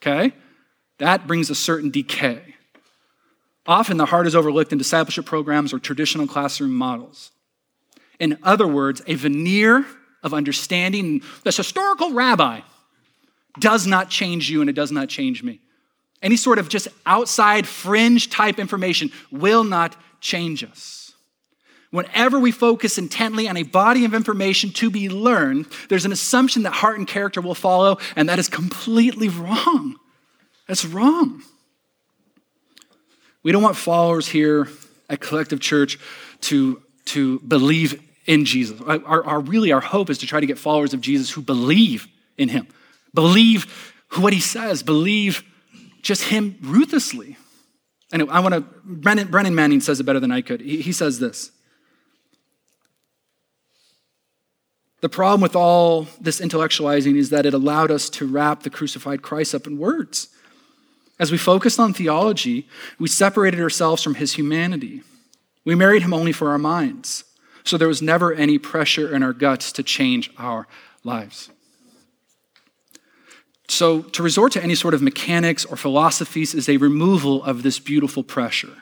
Okay? 0.00 0.32
That 0.98 1.26
brings 1.26 1.50
a 1.50 1.54
certain 1.54 1.90
decay. 1.90 2.54
Often 3.66 3.98
the 3.98 4.06
heart 4.06 4.26
is 4.26 4.34
overlooked 4.34 4.72
in 4.72 4.78
discipleship 4.78 5.26
programs 5.26 5.72
or 5.72 5.78
traditional 5.78 6.26
classroom 6.26 6.72
models. 6.72 7.30
In 8.18 8.38
other 8.42 8.66
words, 8.66 9.02
a 9.06 9.14
veneer 9.14 9.84
of 10.22 10.32
understanding 10.32 11.22
this 11.44 11.58
historical 11.58 12.12
rabbi 12.12 12.60
does 13.58 13.86
not 13.86 14.08
change 14.08 14.50
you 14.50 14.60
and 14.60 14.70
it 14.70 14.74
does 14.74 14.90
not 14.90 15.08
change 15.08 15.42
me. 15.42 15.60
Any 16.22 16.36
sort 16.36 16.58
of 16.58 16.68
just 16.68 16.88
outside 17.04 17.66
fringe 17.66 18.30
type 18.30 18.58
information 18.58 19.10
will 19.30 19.64
not 19.64 19.96
change 20.20 20.62
us. 20.62 21.12
Whenever 21.90 22.38
we 22.38 22.52
focus 22.52 22.96
intently 22.96 23.48
on 23.48 23.56
a 23.56 23.64
body 23.64 24.06
of 24.06 24.14
information 24.14 24.70
to 24.70 24.90
be 24.90 25.10
learned, 25.10 25.66
there's 25.90 26.06
an 26.06 26.12
assumption 26.12 26.62
that 26.62 26.72
heart 26.72 26.96
and 26.96 27.06
character 27.06 27.40
will 27.40 27.54
follow, 27.54 27.98
and 28.16 28.28
that 28.28 28.38
is 28.38 28.48
completely 28.48 29.28
wrong. 29.28 29.96
That's 30.66 30.86
wrong. 30.86 31.42
We 33.42 33.52
don't 33.52 33.62
want 33.62 33.76
followers 33.76 34.28
here 34.28 34.68
at 35.10 35.20
Collective 35.20 35.60
Church 35.60 35.98
to, 36.42 36.80
to 37.06 37.40
believe 37.40 38.00
in 38.24 38.44
Jesus. 38.46 38.80
Our, 38.80 39.24
our, 39.24 39.40
really, 39.40 39.72
our 39.72 39.80
hope 39.80 40.08
is 40.08 40.18
to 40.18 40.26
try 40.26 40.40
to 40.40 40.46
get 40.46 40.58
followers 40.58 40.94
of 40.94 41.00
Jesus 41.00 41.30
who 41.30 41.42
believe 41.42 42.06
in 42.38 42.48
him, 42.48 42.68
believe 43.12 43.92
what 44.16 44.32
he 44.32 44.40
says, 44.40 44.82
believe 44.82 45.42
just 46.02 46.24
him 46.24 46.58
ruthlessly. 46.60 47.36
And 48.12 48.28
I 48.30 48.40
want 48.40 48.54
to, 48.54 48.60
Brennan, 48.84 49.28
Brennan 49.28 49.54
Manning 49.54 49.80
says 49.80 50.00
it 50.00 50.04
better 50.04 50.20
than 50.20 50.30
I 50.30 50.42
could. 50.42 50.60
He, 50.60 50.82
he 50.82 50.92
says 50.92 51.18
this 51.18 51.50
The 55.00 55.08
problem 55.08 55.40
with 55.40 55.56
all 55.56 56.06
this 56.20 56.40
intellectualizing 56.40 57.16
is 57.16 57.30
that 57.30 57.46
it 57.46 57.54
allowed 57.54 57.90
us 57.90 58.10
to 58.10 58.26
wrap 58.26 58.62
the 58.62 58.70
crucified 58.70 59.22
Christ 59.22 59.54
up 59.54 59.66
in 59.66 59.78
words. 59.78 60.28
As 61.18 61.30
we 61.30 61.38
focused 61.38 61.78
on 61.78 61.92
theology, 61.92 62.68
we 62.98 63.08
separated 63.08 63.60
ourselves 63.60 64.02
from 64.02 64.16
his 64.16 64.34
humanity. 64.34 65.02
We 65.64 65.74
married 65.74 66.02
him 66.02 66.12
only 66.12 66.32
for 66.32 66.50
our 66.50 66.58
minds. 66.58 67.24
So 67.64 67.78
there 67.78 67.88
was 67.88 68.02
never 68.02 68.32
any 68.32 68.58
pressure 68.58 69.14
in 69.14 69.22
our 69.22 69.32
guts 69.32 69.70
to 69.72 69.82
change 69.82 70.30
our 70.36 70.66
lives. 71.04 71.50
So, 73.72 74.02
to 74.02 74.22
resort 74.22 74.52
to 74.52 74.62
any 74.62 74.74
sort 74.74 74.92
of 74.92 75.00
mechanics 75.00 75.64
or 75.64 75.78
philosophies 75.78 76.52
is 76.54 76.68
a 76.68 76.76
removal 76.76 77.42
of 77.42 77.62
this 77.62 77.78
beautiful 77.78 78.22
pressure. 78.22 78.76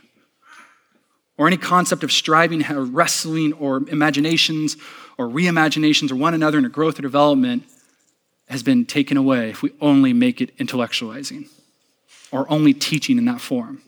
Or 1.39 1.47
any 1.47 1.59
concept 1.59 2.03
of 2.03 2.11
striving, 2.11 2.67
or 2.67 2.83
wrestling, 2.83 3.53
or 3.53 3.89
imaginations, 3.89 4.77
or 5.17 5.29
reimaginations, 5.29 6.11
or 6.11 6.17
one 6.17 6.35
another 6.35 6.59
in 6.59 6.65
a 6.65 6.69
growth 6.69 6.99
or 6.99 7.03
development 7.03 7.63
has 8.49 8.65
been 8.65 8.85
taken 8.85 9.17
away 9.17 9.51
if 9.51 9.63
we 9.63 9.71
only 9.81 10.13
make 10.13 10.41
it 10.41 10.57
intellectualizing 10.59 11.49
or 12.33 12.51
only 12.51 12.75
teaching 12.75 13.17
in 13.17 13.27
that 13.27 13.41
form. 13.41 13.81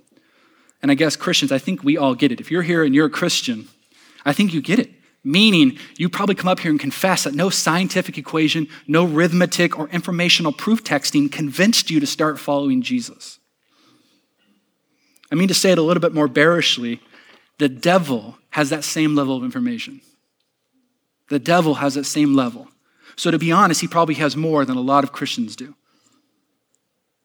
And 0.82 0.92
I 0.92 0.94
guess 0.94 1.16
Christians, 1.16 1.50
I 1.50 1.58
think 1.58 1.82
we 1.82 1.98
all 1.98 2.14
get 2.14 2.30
it. 2.30 2.40
If 2.40 2.48
you're 2.48 2.62
here 2.62 2.84
and 2.84 2.94
you're 2.94 3.06
a 3.06 3.10
Christian, 3.10 3.66
I 4.24 4.32
think 4.32 4.54
you 4.54 4.62
get 4.62 4.78
it. 4.78 4.92
Meaning, 5.24 5.78
you 5.96 6.08
probably 6.08 6.35
come 6.35 6.48
up 6.48 6.61
here 6.61 6.70
and 6.70 6.80
confess 6.80 7.24
that 7.24 7.35
no 7.35 7.48
scientific 7.48 8.18
equation, 8.18 8.66
no 8.88 9.06
arithmetic 9.06 9.78
or 9.78 9.88
informational 9.90 10.52
proof 10.52 10.82
texting 10.82 11.30
convinced 11.30 11.90
you 11.90 12.00
to 12.00 12.06
start 12.06 12.40
following 12.40 12.82
Jesus. 12.82 13.38
I 15.30 15.37
mean 15.37 15.48
to 15.48 15.54
say 15.54 15.70
it 15.72 15.78
a 15.78 15.82
little 15.82 16.00
bit 16.00 16.12
more 16.12 16.28
bearishly 16.28 17.00
the 17.58 17.68
devil 17.68 18.38
has 18.50 18.70
that 18.70 18.82
same 18.82 19.14
level 19.14 19.37
of 19.37 19.44
information. 19.44 20.00
The 21.28 21.38
devil 21.38 21.74
has 21.74 21.94
that 21.94 22.04
same 22.04 22.35
level. 22.35 22.68
So, 23.14 23.30
to 23.30 23.38
be 23.38 23.52
honest, 23.52 23.80
he 23.80 23.87
probably 23.87 24.16
has 24.16 24.37
more 24.37 24.64
than 24.64 24.76
a 24.76 24.80
lot 24.80 25.04
of 25.04 25.12
Christians 25.12 25.54
do. 25.54 25.76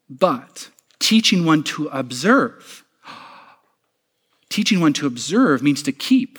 But 0.09 0.69
teaching 0.99 1.43
one 1.43 1.63
to 1.63 1.87
observe, 1.87 2.83
teaching 4.49 4.79
one 4.79 4.93
to 4.93 5.07
observe 5.07 5.63
means 5.63 5.81
to 5.83 5.91
keep 5.91 6.37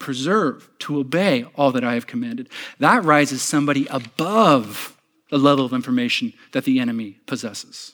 preserve, 0.00 0.68
to 0.80 0.98
obey 0.98 1.44
all 1.54 1.70
that 1.70 1.84
I 1.84 1.94
have 1.94 2.08
commanded. 2.08 2.48
That 2.80 3.04
rises 3.04 3.42
somebody 3.42 3.86
above 3.86 4.96
the 5.30 5.38
level 5.38 5.64
of 5.64 5.72
information 5.72 6.32
that 6.50 6.64
the 6.64 6.80
enemy 6.80 7.20
possesses. 7.26 7.92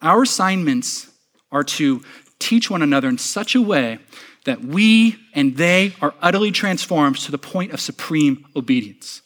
Our 0.00 0.22
assignments 0.22 1.10
are 1.50 1.64
to 1.64 2.04
teach 2.38 2.70
one 2.70 2.82
another 2.82 3.08
in 3.08 3.18
such 3.18 3.56
a 3.56 3.62
way 3.62 3.98
that 4.44 4.64
we 4.64 5.16
and 5.34 5.56
they 5.56 5.94
are 6.00 6.14
utterly 6.20 6.50
transformed 6.50 7.16
to 7.16 7.30
the 7.30 7.38
point 7.38 7.72
of 7.72 7.80
supreme 7.80 8.44
obedience. 8.54 9.22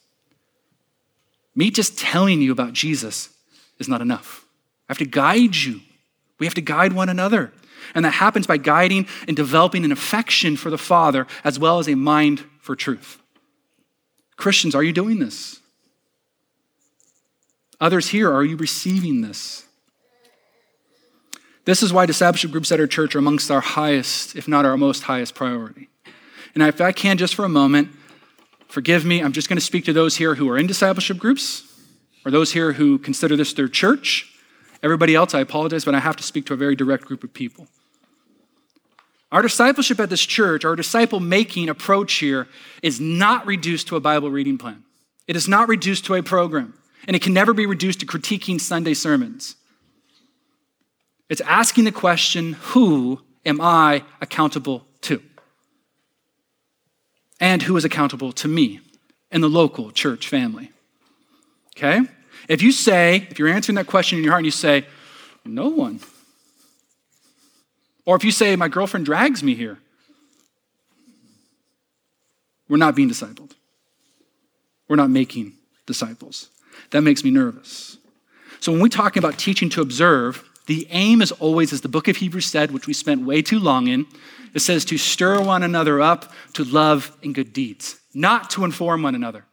Me 1.54 1.70
just 1.70 1.98
telling 1.98 2.42
you 2.42 2.52
about 2.52 2.74
Jesus 2.74 3.30
is 3.78 3.88
not 3.88 4.02
enough. 4.02 4.44
I 4.88 4.92
have 4.92 4.98
to 4.98 5.06
guide 5.06 5.56
you. 5.56 5.80
We 6.38 6.46
have 6.46 6.54
to 6.54 6.60
guide 6.60 6.92
one 6.92 7.08
another. 7.08 7.52
And 7.94 8.04
that 8.04 8.12
happens 8.12 8.46
by 8.46 8.56
guiding 8.56 9.06
and 9.26 9.36
developing 9.36 9.84
an 9.84 9.92
affection 9.92 10.56
for 10.56 10.70
the 10.70 10.78
Father 10.78 11.26
as 11.44 11.58
well 11.58 11.78
as 11.78 11.88
a 11.88 11.94
mind 11.94 12.44
for 12.60 12.76
truth. 12.76 13.20
Christians, 14.36 14.74
are 14.74 14.82
you 14.82 14.92
doing 14.92 15.18
this? 15.18 15.60
Others 17.80 18.08
here, 18.08 18.32
are 18.32 18.44
you 18.44 18.56
receiving 18.56 19.20
this? 19.20 19.66
This 21.66 21.82
is 21.82 21.92
why 21.92 22.06
discipleship 22.06 22.52
groups 22.52 22.70
at 22.70 22.80
our 22.80 22.86
church 22.86 23.14
are 23.16 23.18
amongst 23.18 23.50
our 23.50 23.60
highest, 23.60 24.36
if 24.36 24.46
not 24.46 24.64
our 24.64 24.76
most 24.76 25.02
highest 25.02 25.34
priority. 25.34 25.88
And 26.54 26.62
if 26.62 26.80
I 26.80 26.92
can, 26.92 27.18
just 27.18 27.34
for 27.34 27.44
a 27.44 27.50
moment, 27.50 27.88
forgive 28.68 29.04
me, 29.04 29.20
I'm 29.20 29.32
just 29.32 29.48
going 29.48 29.58
to 29.58 29.64
speak 29.64 29.84
to 29.86 29.92
those 29.92 30.16
here 30.16 30.36
who 30.36 30.48
are 30.48 30.56
in 30.56 30.66
discipleship 30.66 31.18
groups 31.18 31.64
or 32.24 32.30
those 32.30 32.52
here 32.52 32.72
who 32.72 32.98
consider 32.98 33.36
this 33.36 33.52
their 33.52 33.68
church. 33.68 34.32
Everybody 34.82 35.14
else, 35.14 35.34
I 35.34 35.40
apologize, 35.40 35.84
but 35.84 35.94
I 35.94 36.00
have 36.00 36.16
to 36.16 36.22
speak 36.22 36.46
to 36.46 36.54
a 36.54 36.56
very 36.56 36.76
direct 36.76 37.04
group 37.04 37.24
of 37.24 37.34
people. 37.34 37.66
Our 39.32 39.42
discipleship 39.42 39.98
at 39.98 40.10
this 40.10 40.24
church, 40.24 40.64
our 40.64 40.76
disciple 40.76 41.20
making 41.20 41.68
approach 41.68 42.14
here, 42.14 42.46
is 42.82 43.00
not 43.00 43.46
reduced 43.46 43.88
to 43.88 43.96
a 43.96 44.00
Bible 44.00 44.30
reading 44.30 44.56
plan. 44.56 44.84
It 45.26 45.34
is 45.34 45.48
not 45.48 45.68
reduced 45.68 46.04
to 46.06 46.14
a 46.14 46.22
program, 46.22 46.74
and 47.06 47.16
it 47.16 47.22
can 47.22 47.34
never 47.34 47.52
be 47.52 47.66
reduced 47.66 48.00
to 48.00 48.06
critiquing 48.06 48.60
Sunday 48.60 48.94
sermons. 48.94 49.56
It's 51.28 51.40
asking 51.40 51.84
the 51.84 51.92
question 51.92 52.52
who 52.52 53.20
am 53.44 53.60
I 53.60 54.04
accountable 54.20 54.86
to? 55.02 55.20
And 57.40 57.62
who 57.62 57.76
is 57.76 57.84
accountable 57.84 58.32
to 58.32 58.48
me 58.48 58.80
in 59.32 59.40
the 59.40 59.48
local 59.48 59.90
church 59.90 60.28
family? 60.28 60.70
Okay? 61.76 62.00
If 62.48 62.62
you 62.62 62.70
say, 62.70 63.26
if 63.28 63.38
you're 63.38 63.48
answering 63.48 63.76
that 63.76 63.88
question 63.88 64.18
in 64.18 64.24
your 64.24 64.32
heart 64.32 64.40
and 64.40 64.46
you 64.46 64.52
say, 64.52 64.86
no 65.44 65.68
one, 65.68 66.00
or 68.06 68.16
if 68.16 68.24
you 68.24 68.30
say, 68.30 68.56
my 68.56 68.68
girlfriend 68.68 69.04
drags 69.04 69.42
me 69.42 69.54
here, 69.54 69.78
we're 72.68 72.78
not 72.78 72.94
being 72.96 73.10
discipled. 73.10 73.52
We're 74.88 74.96
not 74.96 75.10
making 75.10 75.54
disciples. 75.84 76.48
That 76.90 77.02
makes 77.02 77.24
me 77.24 77.30
nervous. 77.30 77.98
So 78.60 78.72
when 78.72 78.80
we 78.80 78.88
talk 78.88 79.16
about 79.16 79.38
teaching 79.38 79.68
to 79.70 79.82
observe, 79.82 80.48
the 80.66 80.86
aim 80.90 81.20
is 81.22 81.32
always, 81.32 81.72
as 81.72 81.80
the 81.82 81.88
book 81.88 82.08
of 82.08 82.16
Hebrews 82.16 82.46
said, 82.46 82.70
which 82.70 82.86
we 82.86 82.92
spent 82.92 83.26
way 83.26 83.42
too 83.42 83.58
long 83.58 83.86
in, 83.88 84.06
it 84.54 84.60
says 84.60 84.84
to 84.86 84.98
stir 84.98 85.40
one 85.40 85.62
another 85.62 86.00
up 86.00 86.32
to 86.54 86.64
love 86.64 87.16
and 87.22 87.34
good 87.34 87.52
deeds, 87.52 88.00
not 88.14 88.50
to 88.50 88.64
inform 88.64 89.02
one 89.02 89.14
another. 89.14 89.44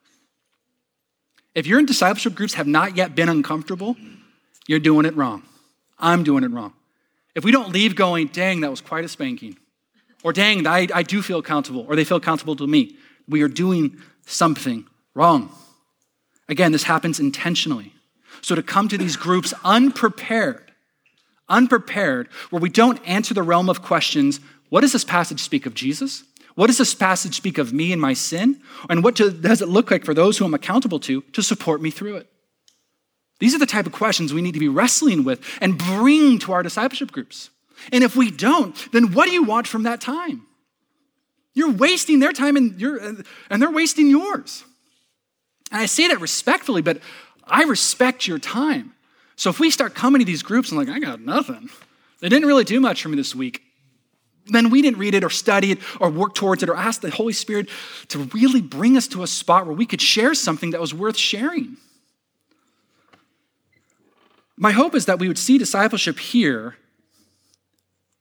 If 1.54 1.68
you're 1.68 1.80
in 1.80 1.86
discipleship 1.86 2.34
groups 2.34 2.56
have 2.56 2.68
not 2.68 2.96
yet 2.96 3.16
been 3.16 3.30
uncomfortable, 3.30 3.96
you're 4.66 4.80
doing 4.80 5.06
it 5.06 5.16
wrong. 5.16 5.44
I'm 6.00 6.24
doing 6.24 6.44
it 6.44 6.52
wrong. 6.52 6.74
If 7.36 7.44
we 7.44 7.52
don't 7.52 7.72
leave 7.72 7.96
going, 7.96 8.28
dang, 8.28 8.62
that 8.62 8.70
was 8.70 8.82
quite 8.82 9.04
a 9.04 9.08
spanking, 9.08 9.58
or 10.24 10.34
dang, 10.34 10.66
I, 10.68 10.88
I 10.94 11.04
do 11.04 11.22
feel 11.22 11.40
accountable, 11.40 11.86
or 11.88 11.96
they 11.96 12.04
feel 12.04 12.18
accountable 12.18 12.56
to 12.58 12.68
me, 12.68 12.96
we 13.28 13.42
are 13.42 13.48
doing 13.48 13.98
something 14.26 14.86
wrong. 15.16 15.52
Again, 16.48 16.72
this 16.72 16.84
happens 16.84 17.20
intentionally. 17.20 17.94
So 18.42 18.56
to 18.56 18.64
come 18.64 18.88
to 18.90 18.98
these 18.98 19.16
groups 19.16 19.54
unprepared, 19.64 20.72
unprepared, 21.50 22.28
where 22.50 22.62
we 22.62 22.70
don't 22.70 23.00
answer 23.08 23.34
the 23.34 23.44
realm 23.44 23.70
of 23.70 23.82
questions 23.82 24.40
what 24.70 24.82
does 24.82 24.92
this 24.92 25.04
passage 25.04 25.40
speak 25.40 25.68
of 25.68 25.76
Jesus? 25.76 26.24
What 26.56 26.66
does 26.66 26.80
this 26.80 26.96
passage 26.96 27.36
speak 27.36 27.60
of 27.60 27.74
me 27.74 27.92
and 27.92 28.02
my 28.02 28.14
sin? 28.14 28.60
And 28.90 29.04
what 29.04 29.14
does 29.14 29.62
it 29.62 29.70
look 29.70 29.92
like 29.92 30.04
for 30.04 30.16
those 30.16 30.40
who 30.40 30.46
I'm 30.46 30.54
accountable 30.56 31.00
to 31.02 31.22
to 31.22 31.44
support 31.44 31.80
me 31.80 31.92
through 31.92 32.16
it? 32.16 32.33
These 33.44 33.54
are 33.54 33.60
the 33.60 33.66
type 33.66 33.86
of 33.86 33.92
questions 33.92 34.34
we 34.34 34.42
need 34.42 34.54
to 34.54 34.60
be 34.62 34.70
wrestling 34.70 35.26
with 35.26 35.46
and 35.60 35.78
bring 35.78 36.40
to 36.40 36.54
our 36.54 36.64
discipleship 36.64 37.12
groups. 37.12 37.50
And 37.92 38.02
if 38.02 38.16
we 38.16 38.32
don't, 38.32 38.74
then 38.94 39.12
what 39.12 39.26
do 39.26 39.34
you 39.34 39.44
want 39.44 39.68
from 39.68 39.84
that 39.84 40.00
time? 40.00 40.44
You're 41.54 41.74
wasting 41.74 42.20
their 42.20 42.32
time 42.32 42.56
and, 42.56 42.80
you're, 42.80 42.98
and 43.50 43.62
they're 43.62 43.70
wasting 43.70 44.08
yours. 44.08 44.64
And 45.74 45.82
I 45.82 45.88
say 45.88 46.08
that 46.08 46.22
respectfully, 46.22 46.82
but 46.82 47.02
I 47.44 47.64
respect 47.64 48.28
your 48.28 48.40
time. 48.40 48.94
So 49.36 49.50
if 49.50 49.60
we 49.60 49.72
start 49.72 49.94
coming 49.94 50.20
to 50.20 50.26
these 50.26 50.42
groups 50.42 50.72
and 50.72 50.80
like, 50.80 50.88
I 50.88 51.00
got 51.00 51.20
nothing, 51.20 51.70
they 52.22 52.30
didn't 52.30 52.48
really 52.48 52.64
do 52.64 52.80
much 52.80 53.02
for 53.02 53.10
me 53.10 53.18
this 53.18 53.36
week, 53.36 53.62
then 54.46 54.70
we 54.70 54.82
didn't 54.82 55.00
read 55.00 55.16
it 55.16 55.24
or 55.26 55.30
study 55.30 55.74
it 55.74 55.80
or 56.00 56.10
work 56.10 56.34
towards 56.34 56.64
it 56.64 56.70
or 56.70 56.78
ask 56.78 57.02
the 57.02 57.12
Holy 57.12 57.34
Spirit 57.34 57.68
to 58.08 58.20
really 58.20 58.62
bring 58.62 58.96
us 58.96 59.10
to 59.10 59.22
a 59.22 59.28
spot 59.28 59.66
where 59.66 59.76
we 59.76 59.86
could 59.86 60.02
share 60.02 60.34
something 60.34 60.72
that 60.72 60.80
was 60.80 60.94
worth 60.94 61.18
sharing. 61.18 61.76
My 64.64 64.72
hope 64.72 64.96
is 64.96 65.08
that 65.08 65.20
we 65.20 65.28
would 65.28 65.38
see 65.38 65.58
discipleship 65.58 66.18
here 66.18 66.78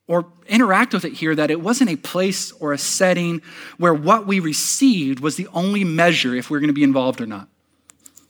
or 0.08 0.26
interact 0.48 0.92
with 0.92 1.04
it 1.04 1.12
here, 1.12 1.36
that 1.36 1.52
it 1.52 1.60
wasn't 1.60 1.88
a 1.88 1.94
place 1.94 2.50
or 2.50 2.72
a 2.72 2.78
setting 2.78 3.40
where 3.78 3.94
what 3.94 4.26
we 4.26 4.40
received 4.40 5.20
was 5.20 5.36
the 5.36 5.46
only 5.52 5.84
measure 5.84 6.34
if 6.34 6.50
we 6.50 6.56
we're 6.56 6.58
going 6.58 6.66
to 6.66 6.74
be 6.74 6.82
involved 6.82 7.20
or 7.20 7.26
not. 7.26 7.46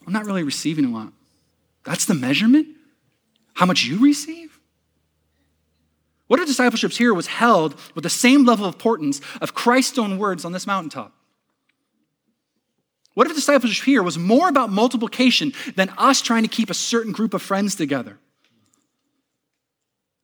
I'm 0.07 0.13
not 0.13 0.27
really 0.27 0.43
receiving 0.43 0.85
a 0.85 0.91
lot. 0.91 1.15
That's 1.85 2.05
the 2.05 2.13
measurement? 2.13 2.67
How 3.55 3.65
much 3.65 3.85
you 3.85 3.99
receive? 4.05 4.61
What 6.27 6.39
if 6.39 6.47
discipleships 6.47 6.99
here 6.99 7.15
was 7.15 7.29
held 7.29 7.81
with 7.95 8.05
the 8.05 8.11
same 8.11 8.45
level 8.45 8.67
of 8.67 8.75
importance 8.75 9.23
of 9.41 9.55
Christ's 9.55 9.99
own 9.99 10.19
words 10.19 10.45
on 10.45 10.53
this 10.53 10.67
mountaintop? 10.67 11.15
What 13.15 13.27
if 13.27 13.35
discipleship 13.35 13.85
here 13.85 14.03
was 14.03 14.17
more 14.17 14.49
about 14.49 14.71
multiplication 14.71 15.53
than 15.75 15.91
us 15.99 16.23
trying 16.23 16.43
to 16.43 16.49
keep 16.49 16.71
a 16.71 16.75
certain 16.75 17.13
group 17.13 17.35
of 17.35 17.43
friends 17.43 17.75
together? 17.75 18.19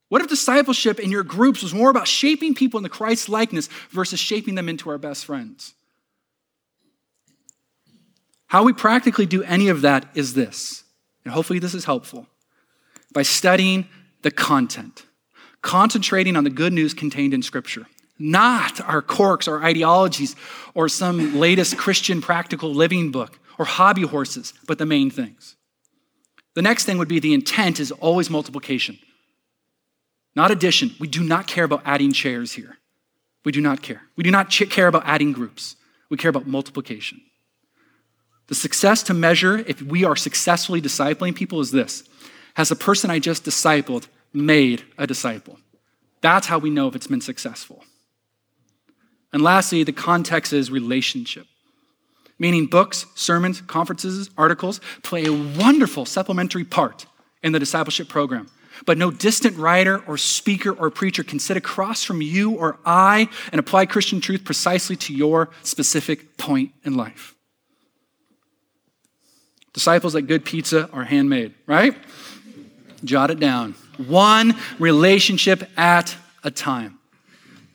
What 0.09 0.23
if 0.23 0.29
discipleship 0.29 0.99
in 0.99 1.11
your 1.11 1.23
groups 1.23 1.63
was 1.63 1.75
more 1.75 1.91
about 1.91 2.09
shaping 2.09 2.55
people 2.55 2.79
into 2.79 2.89
Christ's 2.89 3.29
likeness 3.29 3.69
versus 3.91 4.19
shaping 4.19 4.55
them 4.55 4.69
into 4.69 4.89
our 4.89 4.97
best 4.97 5.27
friends? 5.27 5.75
How 8.47 8.63
we 8.63 8.73
practically 8.73 9.27
do 9.27 9.43
any 9.43 9.69
of 9.69 9.83
that 9.83 10.09
is 10.15 10.33
this, 10.33 10.85
and 11.25 11.35
hopefully 11.35 11.59
this 11.59 11.75
is 11.75 11.85
helpful 11.85 12.27
by 13.13 13.23
studying 13.23 13.87
the 14.23 14.31
content, 14.31 15.05
concentrating 15.61 16.35
on 16.35 16.45
the 16.45 16.51
good 16.51 16.73
news 16.73 16.95
contained 16.95 17.35
in 17.35 17.43
Scripture 17.43 17.87
not 18.19 18.81
our 18.81 19.03
corks 19.03 19.47
or 19.47 19.63
ideologies 19.63 20.35
or 20.75 20.89
some 20.89 21.39
latest 21.39 21.77
Christian 21.77 22.21
practical 22.21 22.75
living 22.75 23.11
book 23.11 23.39
or 23.59 23.65
hobby 23.65 24.03
horses, 24.03 24.55
but 24.67 24.79
the 24.79 24.87
main 24.87 25.11
things. 25.11 25.57
The 26.55 26.63
next 26.63 26.85
thing 26.85 26.99
would 26.99 27.09
be 27.09 27.21
the 27.21 27.35
intent 27.35 27.79
is 27.79 27.93
always 27.93 28.31
multiplication, 28.31 28.99
not 30.35 30.51
addition. 30.51 30.95
We 30.99 31.09
do 31.09 31.23
not 31.23 31.47
care 31.47 31.65
about 31.65 31.83
adding 31.85 32.13
chairs 32.13 32.53
here. 32.53 32.79
We 33.45 33.53
do 33.53 33.61
not 33.61 33.83
care. 33.83 34.03
We 34.17 34.25
do 34.25 34.31
not 34.31 34.51
care 34.51 34.89
about 34.89 35.07
adding 35.07 35.33
groups. 35.33 35.77
We 36.11 36.17
care 36.17 36.29
about 36.29 36.47
multiplication. 36.47 37.21
The 38.49 38.55
success 38.55 39.03
to 39.05 39.15
measure 39.15 39.59
if 39.59 39.83
we 39.83 40.05
are 40.05 40.17
successfully 40.17 40.81
discipling 40.81 41.35
people 41.35 41.61
is 41.61 41.71
this 41.71 42.05
Has 42.55 42.71
the 42.71 42.77
person 42.77 43.11
I 43.11 43.19
just 43.19 43.45
discipled 43.45 44.09
made 44.33 44.85
a 44.97 45.07
disciple? 45.07 45.59
That's 46.21 46.47
how 46.47 46.59
we 46.59 46.71
know 46.71 46.89
if 46.89 46.97
it's 46.97 47.07
been 47.07 47.21
successful. 47.21 47.85
And 49.33 49.43
lastly, 49.43 49.85
the 49.85 49.93
context 49.93 50.53
is 50.53 50.71
relationship, 50.71 51.47
meaning 52.39 52.67
books, 52.67 53.07
sermons, 53.15 53.61
conferences, 53.61 54.31
articles 54.39 54.81
play 55.03 55.27
a 55.27 55.33
wonderful 55.33 56.07
supplementary 56.07 56.65
part 56.65 57.07
in 57.43 57.53
the 57.53 57.59
discipleship 57.59 58.09
program. 58.09 58.49
But 58.87 58.97
no 58.97 59.11
distant 59.11 59.57
writer 59.57 60.03
or 60.07 60.17
speaker 60.17 60.71
or 60.71 60.91
preacher 60.91 61.25
can 61.25 61.41
sit 61.41 61.57
across 61.57 62.05
from 62.05 62.23
you 62.23 62.53
or 62.53 62.79
I 62.87 63.29
and 63.53 63.59
apply 63.59 63.87
Christian 63.87 64.21
truth 64.21 64.45
precisely 64.45 64.97
to 64.97 65.15
your 65.15 65.51
specific 65.63 66.37
point 66.37 66.73
in 66.85 66.95
life. 66.95 67.35
Disciples 69.73 70.15
like 70.15 70.27
good 70.27 70.45
pizza 70.45 70.89
are 70.93 71.05
handmade, 71.05 71.55
right? 71.67 71.97
Jot 73.05 73.31
it 73.31 73.41
down. 73.41 73.75
One 73.97 74.57
relationship 74.79 75.69
at 75.77 76.17
a 76.45 76.51
time 76.51 76.98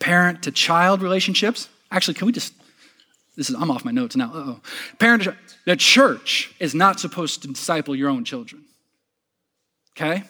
parent 0.03 0.43
to 0.43 0.51
child 0.51 1.01
relationships. 1.01 1.69
Actually, 1.89 2.15
can 2.15 2.25
we 2.25 2.33
just, 2.33 2.53
this 3.37 3.49
is, 3.49 3.55
I'm 3.55 3.71
off 3.71 3.85
my 3.85 3.91
notes 3.91 4.17
now. 4.17 4.31
oh. 4.33 4.59
Parent 4.99 5.23
to 5.23 5.35
the 5.65 5.77
church 5.77 6.53
is 6.59 6.75
not 6.75 6.99
supposed 6.99 7.41
to 7.43 7.47
disciple 7.47 7.95
your 7.95 8.09
own 8.09 8.25
children. 8.25 8.65
Okay? 9.95 10.25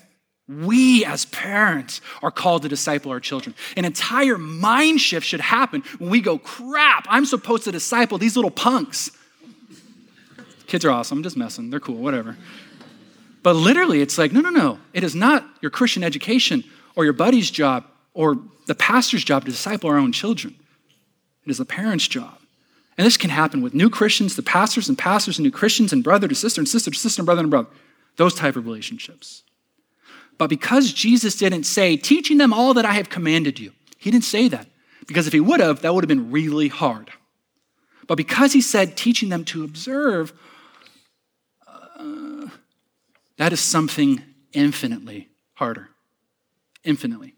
We 0.48 1.04
as 1.06 1.26
parents 1.26 2.02
are 2.22 2.30
called 2.30 2.62
to 2.62 2.70
disciple 2.70 3.10
our 3.10 3.20
children. 3.20 3.56
An 3.76 3.84
entire 3.84 4.38
mind 4.38 5.02
shift 5.02 5.26
should 5.26 5.42
happen 5.42 5.82
when 5.98 6.12
we 6.12 6.22
go, 6.22 6.38
crap, 6.38 7.08
I'm 7.10 7.26
supposed 7.26 7.64
to 7.64 7.72
disciple 7.72 8.20
these 8.20 8.36
little 8.36 8.52
punks. 8.52 9.10
Kids 10.68 10.86
are 10.86 10.92
awesome, 10.92 11.18
I'm 11.18 11.24
just 11.24 11.36
messing. 11.36 11.72
They're 11.72 11.80
cool, 11.80 11.96
whatever. 11.96 12.38
But 13.42 13.56
literally, 13.56 14.02
it's 14.02 14.20
like, 14.20 14.32
no, 14.32 14.42
no, 14.42 14.52
no. 14.52 14.78
It 14.94 15.04
is 15.04 15.16
not 15.16 15.48
your 15.62 15.72
Christian 15.72 16.04
education 16.04 16.64
or 16.96 17.06
your 17.06 17.14
buddy's 17.14 17.50
job 17.50 17.86
or 18.14 18.38
the 18.68 18.76
pastor's 18.76 19.24
job 19.24 19.46
to 19.46 19.52
disciple 19.52 19.90
our 19.90 19.98
own 19.98 20.12
children. 20.12 20.56
It 21.46 21.52
is 21.52 21.58
the 21.58 21.66
parent's 21.66 22.08
job. 22.08 22.38
And 22.98 23.06
this 23.06 23.18
can 23.18 23.32
happen 23.32 23.62
with 23.62 23.74
new 23.74 23.90
Christians, 23.90 24.36
the 24.36 24.44
pastors 24.44 24.88
and 24.88 24.98
pastors 24.98 25.38
and 25.38 25.44
new 25.44 25.52
Christians, 25.52 25.92
and 25.92 26.04
brother 26.04 26.28
to 26.28 26.36
sister 26.36 26.62
and 26.62 26.68
sister 26.68 26.92
to 26.92 26.98
sister 26.98 27.22
and 27.22 27.26
brother 27.26 27.42
and 27.42 27.50
brother. 27.50 27.70
Those 28.18 28.36
type 28.36 28.56
of 28.56 28.66
relationships. 28.66 29.44
But 30.38 30.48
because 30.48 30.94
Jesus 30.94 31.36
didn't 31.36 31.64
say, 31.64 31.98
teaching 31.98 32.38
them 32.38 32.54
all 32.54 32.74
that 32.76 32.86
I 32.86 32.94
have 32.94 33.10
commanded 33.10 33.60
you, 33.60 33.72
he 33.98 34.12
didn't 34.12 34.26
say 34.26 34.48
that. 34.48 34.68
Because 35.08 35.28
if 35.28 35.34
he 35.34 35.40
would 35.40 35.60
have, 35.60 35.82
that 35.82 35.94
would 35.94 36.04
have 36.04 36.10
been 36.10 36.32
really 36.32 36.68
hard. 36.68 37.12
But 38.08 38.16
because 38.16 38.54
he 38.54 38.62
said, 38.62 38.96
teaching 38.96 39.30
them 39.30 39.46
to 39.46 39.64
observe, 39.64 40.34
uh, 41.68 42.48
that 43.38 43.54
is 43.54 43.60
something 43.60 44.22
infinitely 44.54 45.30
harder. 45.56 45.90
Infinitely. 46.84 47.36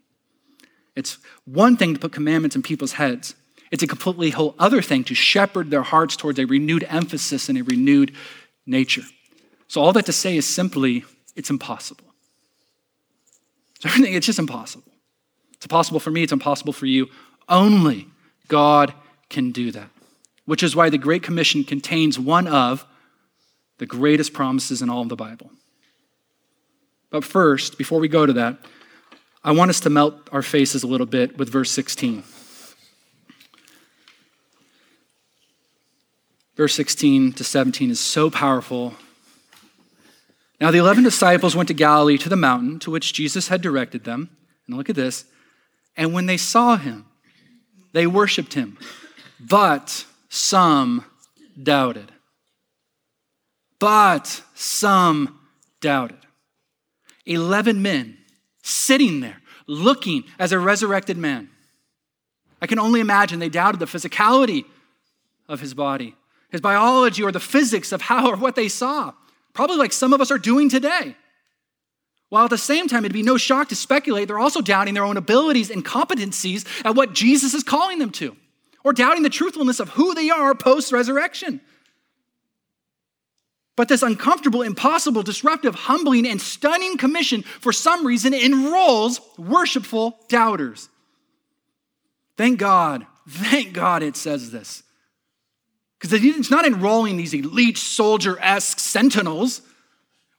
It's 0.96 1.18
one 1.44 1.76
thing 1.76 1.94
to 1.94 2.00
put 2.00 2.12
commandments 2.12 2.56
in 2.56 2.62
people's 2.62 2.92
heads, 2.92 3.34
it's 3.70 3.82
a 3.82 3.86
completely 3.86 4.30
whole 4.30 4.54
other 4.58 4.80
thing 4.80 5.04
to 5.04 5.14
shepherd 5.14 5.70
their 5.70 5.82
hearts 5.82 6.16
towards 6.16 6.38
a 6.38 6.44
renewed 6.44 6.86
emphasis 6.88 7.48
and 7.48 7.58
a 7.58 7.64
renewed 7.64 8.14
nature. 8.64 9.02
So, 9.68 9.80
all 9.80 9.92
that 9.92 10.06
to 10.06 10.12
say 10.12 10.36
is 10.36 10.46
simply, 10.46 11.04
it's 11.34 11.50
impossible. 11.50 12.04
So, 13.80 13.88
everything, 13.88 14.14
it's 14.14 14.26
just 14.26 14.38
impossible. 14.38 14.92
It's 15.54 15.66
impossible 15.66 16.00
for 16.00 16.10
me, 16.10 16.22
it's 16.22 16.32
impossible 16.32 16.72
for 16.72 16.86
you. 16.86 17.08
Only 17.48 18.08
God 18.48 18.94
can 19.28 19.50
do 19.50 19.72
that, 19.72 19.90
which 20.44 20.62
is 20.62 20.76
why 20.76 20.88
the 20.88 20.98
Great 20.98 21.22
Commission 21.22 21.64
contains 21.64 22.18
one 22.18 22.46
of 22.46 22.86
the 23.78 23.86
greatest 23.86 24.32
promises 24.32 24.80
in 24.80 24.88
all 24.88 25.02
of 25.02 25.08
the 25.08 25.16
Bible. 25.16 25.50
But 27.10 27.24
first, 27.24 27.78
before 27.78 27.98
we 27.98 28.08
go 28.08 28.26
to 28.26 28.32
that, 28.34 28.58
I 29.46 29.52
want 29.52 29.70
us 29.70 29.78
to 29.80 29.90
melt 29.90 30.28
our 30.32 30.42
faces 30.42 30.82
a 30.82 30.88
little 30.88 31.06
bit 31.06 31.38
with 31.38 31.48
verse 31.48 31.70
16. 31.70 32.24
Verse 36.56 36.74
16 36.74 37.32
to 37.34 37.44
17 37.44 37.92
is 37.92 38.00
so 38.00 38.28
powerful. 38.28 38.94
Now, 40.60 40.72
the 40.72 40.78
11 40.78 41.04
disciples 41.04 41.54
went 41.54 41.68
to 41.68 41.74
Galilee 41.74 42.18
to 42.18 42.28
the 42.28 42.34
mountain 42.34 42.80
to 42.80 42.90
which 42.90 43.12
Jesus 43.12 43.46
had 43.46 43.62
directed 43.62 44.02
them. 44.02 44.30
And 44.66 44.76
look 44.76 44.90
at 44.90 44.96
this. 44.96 45.26
And 45.96 46.12
when 46.12 46.26
they 46.26 46.38
saw 46.38 46.76
him, 46.76 47.06
they 47.92 48.08
worshiped 48.08 48.54
him, 48.54 48.76
but 49.38 50.06
some 50.28 51.04
doubted. 51.62 52.10
But 53.78 54.42
some 54.56 55.38
doubted. 55.80 56.18
11 57.26 57.80
men 57.80 58.15
sitting 58.66 59.20
there 59.20 59.40
looking 59.66 60.24
as 60.38 60.52
a 60.52 60.58
resurrected 60.58 61.16
man. 61.16 61.48
I 62.60 62.66
can 62.66 62.78
only 62.78 63.00
imagine 63.00 63.38
they 63.38 63.48
doubted 63.48 63.80
the 63.80 63.86
physicality 63.86 64.64
of 65.48 65.60
his 65.60 65.74
body, 65.74 66.14
his 66.50 66.60
biology, 66.60 67.22
or 67.22 67.30
the 67.30 67.40
physics 67.40 67.92
of 67.92 68.02
how 68.02 68.28
or 68.30 68.36
what 68.36 68.56
they 68.56 68.68
saw. 68.68 69.12
Probably 69.52 69.76
like 69.76 69.92
some 69.92 70.12
of 70.12 70.20
us 70.20 70.30
are 70.30 70.38
doing 70.38 70.68
today. 70.68 71.16
While 72.28 72.44
at 72.44 72.50
the 72.50 72.58
same 72.58 72.88
time, 72.88 73.04
it'd 73.04 73.12
be 73.12 73.22
no 73.22 73.36
shock 73.36 73.68
to 73.68 73.76
speculate 73.76 74.26
they're 74.26 74.38
also 74.38 74.60
doubting 74.60 74.94
their 74.94 75.04
own 75.04 75.16
abilities 75.16 75.70
and 75.70 75.84
competencies 75.84 76.66
at 76.84 76.96
what 76.96 77.12
Jesus 77.12 77.54
is 77.54 77.62
calling 77.62 78.00
them 78.00 78.10
to, 78.12 78.36
or 78.82 78.92
doubting 78.92 79.22
the 79.22 79.30
truthfulness 79.30 79.78
of 79.78 79.90
who 79.90 80.12
they 80.14 80.28
are 80.28 80.54
post 80.54 80.90
resurrection. 80.92 81.60
But 83.76 83.88
this 83.88 84.02
uncomfortable, 84.02 84.62
impossible, 84.62 85.22
disruptive, 85.22 85.74
humbling, 85.74 86.26
and 86.26 86.40
stunning 86.40 86.96
commission, 86.96 87.42
for 87.42 87.72
some 87.72 88.06
reason, 88.06 88.32
enrolls 88.32 89.20
worshipful 89.36 90.18
doubters. 90.28 90.88
Thank 92.38 92.58
God, 92.58 93.06
thank 93.28 93.74
God 93.74 94.02
it 94.02 94.16
says 94.16 94.50
this. 94.50 94.82
Because 96.00 96.24
it's 96.24 96.50
not 96.50 96.66
enrolling 96.66 97.18
these 97.18 97.34
elite 97.34 97.78
soldier 97.78 98.38
esque 98.40 98.78
sentinels, 98.78 99.60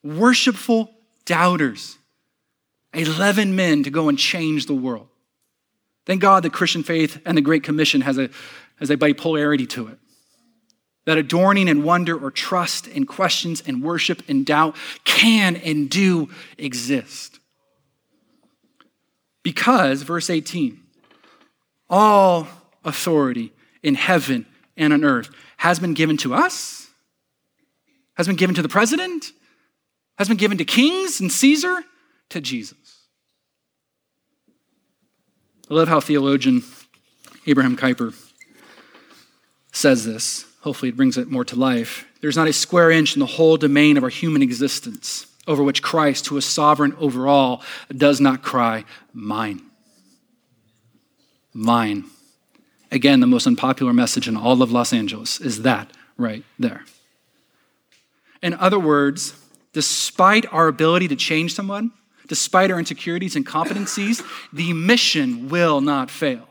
worshipful 0.04 0.92
doubters. 1.26 1.98
11 2.94 3.56
men 3.56 3.84
to 3.84 3.92
go 3.92 4.10
and 4.10 4.18
change 4.18 4.66
the 4.66 4.74
world. 4.74 5.08
Thank 6.06 6.22
God 6.22 6.42
the 6.42 6.50
Christian 6.50 6.84
faith 6.84 7.22
and 7.26 7.38
the 7.38 7.42
Great 7.42 7.64
Commission 7.64 8.02
has 8.02 8.18
a, 8.18 8.30
has 8.80 8.90
a 8.90 8.98
bipolarity 8.98 9.70
to 9.70 9.88
it 9.90 10.00
that 11.08 11.18
adorning 11.18 11.70
and 11.70 11.86
wonder 11.86 12.22
or 12.22 12.30
trust 12.30 12.86
and 12.88 13.08
questions 13.08 13.64
and 13.66 13.82
worship 13.82 14.22
and 14.28 14.46
doubt 14.46 14.76
can 15.06 15.56
and 15.56 15.90
do 15.90 16.30
exist. 16.58 17.40
Because, 19.42 20.02
verse 20.02 20.30
18, 20.30 20.78
all 21.90 22.46
authority 22.84 23.54
in 23.82 23.96
heaven 23.96 24.46
and 24.76 24.92
on 24.92 25.06
earth 25.06 25.30
has 25.56 25.80
been 25.80 25.94
given 25.94 26.18
to 26.18 26.34
us, 26.34 26.90
has 28.16 28.28
been 28.28 28.36
given 28.36 28.54
to 28.56 28.62
the 28.62 28.68
president, 28.68 29.32
has 30.18 30.28
been 30.28 30.36
given 30.36 30.58
to 30.58 30.66
kings 30.66 31.22
and 31.22 31.32
Caesar, 31.32 31.86
to 32.32 32.42
Jesus. 32.42 33.08
I 35.72 35.74
love 35.74 35.88
how 35.88 36.02
theologian 36.02 36.64
Abraham 37.46 37.78
Kuyper 37.78 38.14
says 39.72 40.04
this. 40.04 40.47
Hopefully, 40.68 40.90
it 40.90 40.98
brings 40.98 41.18
it 41.18 41.32
more 41.32 41.46
to 41.46 41.56
life. 41.56 42.06
There's 42.20 42.36
not 42.36 42.50
a 42.50 42.52
square 42.52 42.92
inch 42.92 43.16
in 43.16 43.22
the 43.22 43.26
whole 43.26 43.56
domain 43.56 43.96
of 43.96 44.04
our 44.04 44.10
human 44.10 44.42
existence 44.42 45.26
over 45.48 45.64
which 45.64 45.82
Christ, 45.82 46.28
who 46.28 46.36
is 46.36 46.44
sovereign 46.44 46.94
over 47.00 47.26
all, 47.26 47.62
does 47.90 48.20
not 48.20 48.44
cry, 48.44 48.84
Mine. 49.14 49.62
Mine. 51.54 52.04
Again, 52.92 53.22
the 53.22 53.28
most 53.28 53.48
unpopular 53.48 53.94
message 53.94 54.28
in 54.28 54.36
all 54.36 54.62
of 54.62 54.70
Los 54.70 54.92
Angeles 54.92 55.40
is 55.40 55.62
that 55.62 55.90
right 56.18 56.44
there. 56.60 56.84
In 58.44 58.54
other 58.56 58.78
words, 58.78 59.42
despite 59.72 60.46
our 60.52 60.68
ability 60.68 61.08
to 61.08 61.16
change 61.16 61.54
someone, 61.54 61.94
despite 62.28 62.72
our 62.72 62.78
insecurities 62.78 63.38
and 63.38 63.48
competencies, 63.48 64.22
the 64.52 64.74
mission 64.74 65.48
will 65.48 65.80
not 65.80 66.12
fail. 66.12 66.50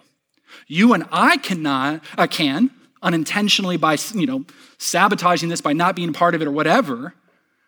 You 0.67 0.95
and 0.95 1.05
I 1.13 1.37
cannot, 1.37 2.03
uh, 2.17 2.27
can, 2.27 2.71
unintentionally 3.07 3.77
by, 3.77 3.97
you 4.15 4.27
know, 4.27 4.45
sabotaging 4.79 5.49
this 5.49 5.61
by 5.61 5.73
not 5.73 5.95
being 5.95 6.13
part 6.13 6.35
of 6.35 6.43
it 6.43 6.49
or 6.49 6.51
whatever. 6.51 7.15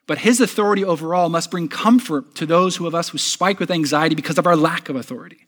But 0.09 0.19
his 0.19 0.41
authority 0.41 0.85
overall 0.85 1.29
must 1.29 1.51
bring 1.51 1.69
comfort 1.69 2.35
to 2.37 2.47
those 2.47 2.81
of 2.81 2.95
us 2.95 3.11
who 3.11 3.19
spike 3.19 3.61
with 3.61 3.71
anxiety 3.71 4.17
because 4.17 4.37
of 4.37 4.47
our 4.47 4.57
lack 4.57 4.89
of 4.89 4.97
authority. 4.97 5.47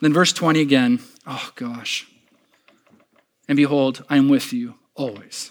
Then 0.00 0.12
verse 0.12 0.32
20 0.32 0.60
again, 0.60 1.00
oh 1.26 1.50
gosh. 1.56 2.06
And 3.48 3.56
behold, 3.56 4.04
I 4.08 4.18
am 4.18 4.28
with 4.28 4.52
you 4.52 4.74
always 4.94 5.50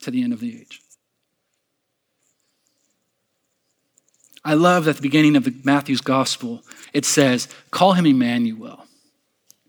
to 0.00 0.10
the 0.10 0.22
end 0.22 0.32
of 0.32 0.40
the 0.40 0.58
age. 0.58 0.80
I 4.44 4.54
love 4.54 4.84
that 4.84 4.92
at 4.92 4.96
the 4.96 5.02
beginning 5.02 5.36
of 5.36 5.44
the 5.44 5.54
Matthew's 5.64 6.00
gospel, 6.00 6.62
it 6.92 7.04
says, 7.04 7.46
call 7.70 7.92
him 7.92 8.06
Emmanuel. 8.06 8.86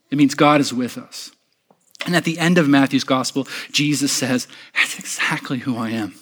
It 0.09 0.17
means 0.17 0.33
God 0.33 0.61
is 0.61 0.73
with 0.73 0.97
us. 0.97 1.31
And 2.05 2.15
at 2.15 2.23
the 2.23 2.39
end 2.39 2.57
of 2.57 2.67
Matthew's 2.67 3.03
gospel, 3.03 3.47
Jesus 3.71 4.11
says, 4.11 4.47
That's 4.73 4.97
exactly 4.97 5.59
who 5.59 5.77
I 5.77 5.91
am. 5.91 6.15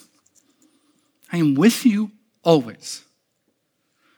I 1.32 1.38
am 1.38 1.54
with 1.54 1.86
you 1.86 2.10
always. 2.42 3.02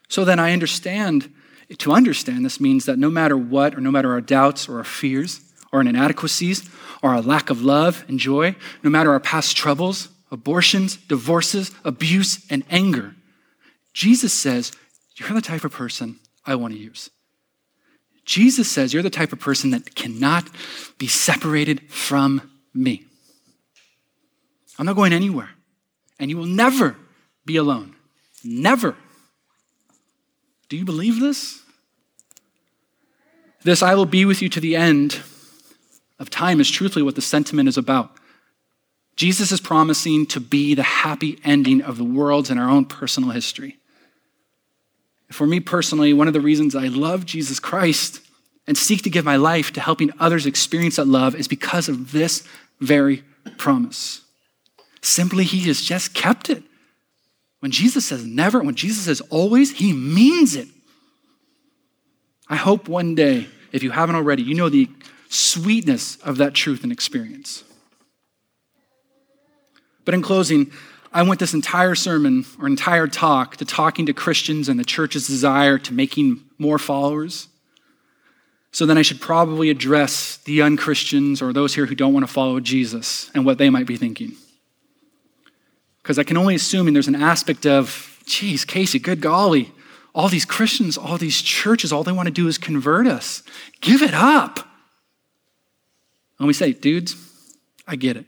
So 0.09 0.25
then 0.25 0.39
I 0.39 0.53
understand, 0.53 1.33
to 1.79 1.93
understand 1.93 2.45
this 2.45 2.61
means 2.61 2.85
that 2.87 2.99
no 2.99 3.11
matter 3.11 3.37
what, 3.37 3.75
or 3.75 3.81
no 3.81 3.91
matter 3.91 4.13
our 4.13 4.21
doubts 4.21 4.69
or 4.69 4.79
our 4.79 4.85
fears, 4.85 5.41
or 5.73 5.79
our 5.79 5.87
inadequacies, 5.87 6.69
or 7.03 7.11
our 7.11 7.23
lack 7.23 7.49
of 7.49 7.63
love 7.63 8.05
and 8.09 8.19
joy, 8.19 8.55
no 8.83 8.91
matter 8.91 9.11
our 9.11 9.21
past 9.21 9.57
troubles, 9.57 10.09
abortions, 10.31 10.97
divorces, 10.97 11.71
abuse, 11.85 12.45
and 12.51 12.65
anger, 12.71 13.15
Jesus 13.93 14.33
says, 14.33 14.73
You're 15.17 15.33
the 15.33 15.41
type 15.41 15.65
of 15.65 15.73
person 15.73 16.19
I 16.45 16.57
want 16.57 16.75
to 16.75 16.81
use. 16.81 17.11
Jesus 18.25 18.71
says 18.71 18.93
you're 18.93 19.03
the 19.03 19.11
type 19.11 19.33
of 19.33 19.41
person 19.41 19.71
that 19.71 19.95
cannot 19.95 20.49
be 20.99 21.09
separated 21.09 21.91
from 21.91 22.51
me. 22.73 23.05
I'm 24.79 24.87
not 24.87 24.97
going 24.97 25.13
anywhere. 25.13 25.51
And 26.19 26.31
you 26.31 26.37
will 26.37 26.47
never 26.47 26.97
be 27.45 27.57
alone. 27.57 27.97
Never. 28.45 28.97
Do 30.69 30.77
you 30.77 30.85
believe 30.85 31.21
this? 31.21 31.61
This 33.65 33.83
I 33.83 33.95
will 33.95 34.07
be 34.07 34.25
with 34.25 34.43
you 34.43 34.49
to 34.51 34.61
the 34.61 34.77
end 34.77 35.21
of 36.19 36.31
time 36.31 36.61
is 36.61 36.71
truthfully 36.71 37.03
what 37.03 37.15
the 37.15 37.21
sentiment 37.21 37.69
is 37.69 37.77
about. 37.77 38.13
Jesus 39.17 39.53
is 39.53 39.61
promising 39.61 40.27
to 40.27 40.41
be 40.41 40.75
the 40.75 40.83
happy 40.83 41.39
ending 41.45 41.83
of 41.83 41.99
the 41.99 42.05
world's 42.05 42.51
and 42.51 42.59
our 42.59 42.69
own 42.69 42.87
personal 42.87 43.31
history. 43.31 43.79
For 45.33 45.47
me 45.47 45.61
personally, 45.61 46.13
one 46.13 46.29
of 46.29 46.35
the 46.35 46.41
reasons 46.41 46.75
I 46.75 46.87
love 46.87 47.27
Jesus 47.27 47.59
Christ 47.59 48.21
and 48.67 48.77
seek 48.77 49.03
to 49.03 49.11
give 49.11 49.25
my 49.25 49.37
life 49.37 49.73
to 49.73 49.81
helping 49.81 50.13
others 50.21 50.47
experience 50.47 50.97
that 50.97 51.07
love 51.07 51.35
is 51.35 51.49
because 51.49 51.89
of 51.89 52.13
this 52.13 52.47
very 52.81 53.25
promise. 53.59 54.23
Simply, 55.01 55.45
He 55.45 55.67
has 55.69 55.83
just 55.83 56.15
kept 56.15 56.49
it. 56.51 56.63
When 57.61 57.73
Jesus 57.73 58.07
says 58.07 58.25
never, 58.25 58.61
when 58.61 58.75
Jesus 58.75 59.05
says 59.05 59.21
always, 59.31 59.73
He 59.73 59.93
means 59.93 60.55
it. 60.55 60.69
I 62.49 62.57
hope 62.57 62.89
one 62.89 63.15
day, 63.15 63.47
if 63.73 63.83
you 63.83 63.91
haven't 63.91 64.17
already, 64.17 64.43
you 64.43 64.55
know 64.55 64.69
the 64.69 64.89
sweetness 65.29 66.17
of 66.17 66.37
that 66.37 66.55
truth 66.55 66.83
and 66.83 66.93
experience. 66.93 67.65
But 70.05 70.15
in 70.15 70.23
closing, 70.23 70.73
I 71.13 71.23
went 71.23 71.41
this 71.41 71.53
entire 71.53 71.95
sermon 71.95 72.47
or 72.59 72.67
entire 72.67 73.07
talk 73.07 73.57
to 73.59 73.65
talking 73.65 74.07
to 74.07 74.15
Christians 74.15 74.69
and 74.69 74.81
the 74.81 74.85
church's 74.85 75.27
desire 75.27 75.79
to 75.79 75.93
making 75.93 76.41
more 76.59 76.79
followers. 76.79 77.49
So 78.71 78.87
then 78.87 78.97
I 78.97 79.03
should 79.03 79.21
probably 79.21 79.69
address 79.69 80.39
the 80.39 80.63
unchristians 80.63 81.43
or 81.43 81.53
those 81.53 81.75
here 81.75 81.85
who 81.85 81.95
don't 81.95 82.15
want 82.15 82.27
to 82.27 82.33
follow 82.33 82.59
Jesus 82.61 83.31
and 83.35 83.45
what 83.45 83.59
they 83.59 83.69
might 83.69 83.87
be 83.87 83.99
thinking. 83.99 84.33
Because 86.03 86.19
I 86.19 86.25
can 86.25 86.39
only 86.39 86.55
assume 86.55 86.93
there's 86.93 87.09
an 87.09 87.15
aspect 87.15 87.67
of, 87.67 88.19
geez, 88.25 88.65
Casey, 88.65 88.99
good 88.99 89.21
golly, 89.21 89.71
all 90.15 90.29
these 90.29 90.47
Christians, 90.47 90.97
all 90.97 91.19
these 91.19 91.43
churches, 91.43 91.93
all 91.93 92.03
they 92.03 92.13
want 92.13 92.27
to 92.27 92.33
do 92.33 92.49
is 92.49 92.57
convert 92.57 93.07
us. 93.07 93.43
Give 93.83 94.03
it 94.03 94.15
up. 94.15 94.61
And 96.39 96.49
we 96.49 96.55
say, 96.55 96.73
dudes, 96.73 97.15
I 97.87 97.97
get 97.97 98.17
it. 98.17 98.27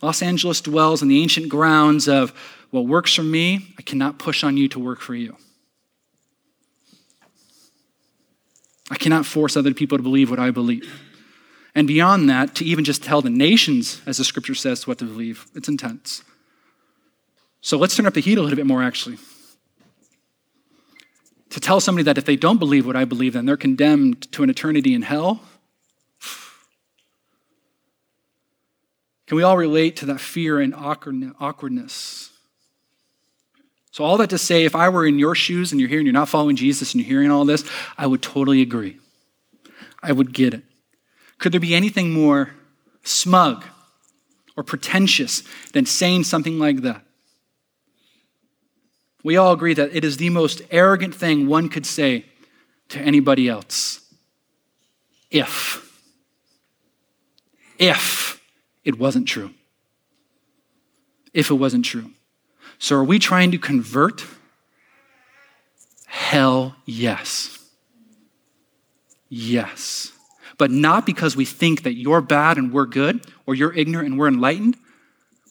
Los 0.00 0.22
Angeles 0.22 0.60
dwells 0.60 1.02
in 1.02 1.08
the 1.08 1.20
ancient 1.20 1.48
grounds 1.48 2.08
of 2.08 2.32
what 2.70 2.86
works 2.86 3.14
for 3.14 3.22
me, 3.22 3.74
I 3.78 3.82
cannot 3.82 4.18
push 4.18 4.44
on 4.44 4.56
you 4.56 4.68
to 4.68 4.78
work 4.78 5.00
for 5.00 5.14
you. 5.14 5.36
I 8.90 8.96
cannot 8.96 9.26
force 9.26 9.56
other 9.56 9.74
people 9.74 9.98
to 9.98 10.02
believe 10.02 10.30
what 10.30 10.38
I 10.38 10.50
believe. 10.50 11.02
And 11.74 11.86
beyond 11.86 12.28
that, 12.30 12.54
to 12.56 12.64
even 12.64 12.84
just 12.84 13.02
tell 13.02 13.22
the 13.22 13.30
nations, 13.30 14.00
as 14.06 14.16
the 14.18 14.24
scripture 14.24 14.54
says, 14.54 14.86
what 14.86 14.98
to 14.98 15.04
believe, 15.04 15.46
it's 15.54 15.68
intense. 15.68 16.22
So 17.60 17.76
let's 17.76 17.96
turn 17.96 18.06
up 18.06 18.14
the 18.14 18.20
heat 18.20 18.38
a 18.38 18.42
little 18.42 18.56
bit 18.56 18.66
more, 18.66 18.82
actually. 18.82 19.18
To 21.50 21.60
tell 21.60 21.80
somebody 21.80 22.04
that 22.04 22.18
if 22.18 22.24
they 22.24 22.36
don't 22.36 22.58
believe 22.58 22.86
what 22.86 22.96
I 22.96 23.04
believe, 23.04 23.32
then 23.32 23.46
they're 23.46 23.56
condemned 23.56 24.30
to 24.32 24.42
an 24.42 24.50
eternity 24.50 24.94
in 24.94 25.02
hell. 25.02 25.40
Can 29.28 29.36
we 29.36 29.42
all 29.42 29.58
relate 29.58 29.96
to 29.96 30.06
that 30.06 30.20
fear 30.20 30.58
and 30.58 30.74
awkwardness? 30.74 32.30
So, 33.90 34.02
all 34.02 34.16
that 34.16 34.30
to 34.30 34.38
say, 34.38 34.64
if 34.64 34.74
I 34.74 34.88
were 34.88 35.06
in 35.06 35.18
your 35.18 35.34
shoes 35.34 35.70
and 35.70 35.78
you're 35.78 35.90
here 35.90 35.98
and 35.98 36.06
you're 36.06 36.14
not 36.14 36.30
following 36.30 36.56
Jesus 36.56 36.94
and 36.94 37.02
you're 37.02 37.08
hearing 37.10 37.30
all 37.30 37.44
this, 37.44 37.62
I 37.98 38.06
would 38.06 38.22
totally 38.22 38.62
agree. 38.62 38.98
I 40.02 40.12
would 40.12 40.32
get 40.32 40.54
it. 40.54 40.62
Could 41.36 41.52
there 41.52 41.60
be 41.60 41.74
anything 41.74 42.10
more 42.10 42.54
smug 43.02 43.66
or 44.56 44.62
pretentious 44.62 45.42
than 45.72 45.84
saying 45.84 46.24
something 46.24 46.58
like 46.58 46.78
that? 46.78 47.02
We 49.22 49.36
all 49.36 49.52
agree 49.52 49.74
that 49.74 49.94
it 49.94 50.04
is 50.04 50.16
the 50.16 50.30
most 50.30 50.62
arrogant 50.70 51.14
thing 51.14 51.48
one 51.48 51.68
could 51.68 51.84
say 51.84 52.24
to 52.88 52.98
anybody 52.98 53.46
else. 53.46 54.00
If. 55.30 55.84
If 57.78 58.37
it 58.88 58.98
wasn't 58.98 59.28
true. 59.28 59.50
If 61.34 61.50
it 61.50 61.56
wasn't 61.56 61.84
true. 61.84 62.12
So, 62.78 62.96
are 62.96 63.04
we 63.04 63.18
trying 63.18 63.50
to 63.50 63.58
convert? 63.58 64.24
Hell 66.06 66.74
yes. 66.86 67.58
Yes. 69.28 70.12
But 70.56 70.70
not 70.70 71.04
because 71.04 71.36
we 71.36 71.44
think 71.44 71.82
that 71.82 71.96
you're 71.96 72.22
bad 72.22 72.56
and 72.56 72.72
we're 72.72 72.86
good, 72.86 73.26
or 73.44 73.54
you're 73.54 73.74
ignorant 73.74 74.08
and 74.08 74.18
we're 74.18 74.28
enlightened, 74.28 74.78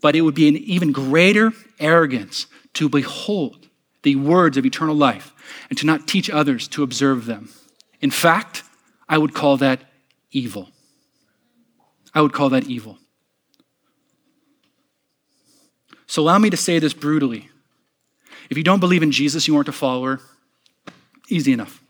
but 0.01 0.15
it 0.15 0.21
would 0.21 0.33
be 0.33 0.47
an 0.47 0.57
even 0.57 0.91
greater 0.91 1.53
arrogance 1.79 2.47
to 2.73 2.89
behold 2.89 3.67
the 4.01 4.15
words 4.15 4.57
of 4.57 4.65
eternal 4.65 4.95
life 4.95 5.31
and 5.69 5.77
to 5.77 5.85
not 5.85 6.07
teach 6.07 6.27
others 6.27 6.67
to 6.69 6.81
observe 6.81 7.27
them. 7.27 7.49
In 8.01 8.09
fact, 8.09 8.63
I 9.07 9.19
would 9.19 9.35
call 9.35 9.57
that 9.57 9.81
evil. 10.31 10.69
I 12.15 12.21
would 12.21 12.33
call 12.33 12.49
that 12.49 12.63
evil. 12.63 12.97
So 16.07 16.21
allow 16.21 16.39
me 16.39 16.49
to 16.49 16.57
say 16.57 16.79
this 16.79 16.93
brutally. 16.93 17.49
If 18.49 18.57
you 18.57 18.63
don't 18.63 18.79
believe 18.79 19.03
in 19.03 19.11
Jesus, 19.11 19.47
you 19.47 19.55
aren't 19.55 19.67
a 19.67 19.73
follower. 19.73 20.21
Easy 21.29 21.51
enough. 21.51 21.83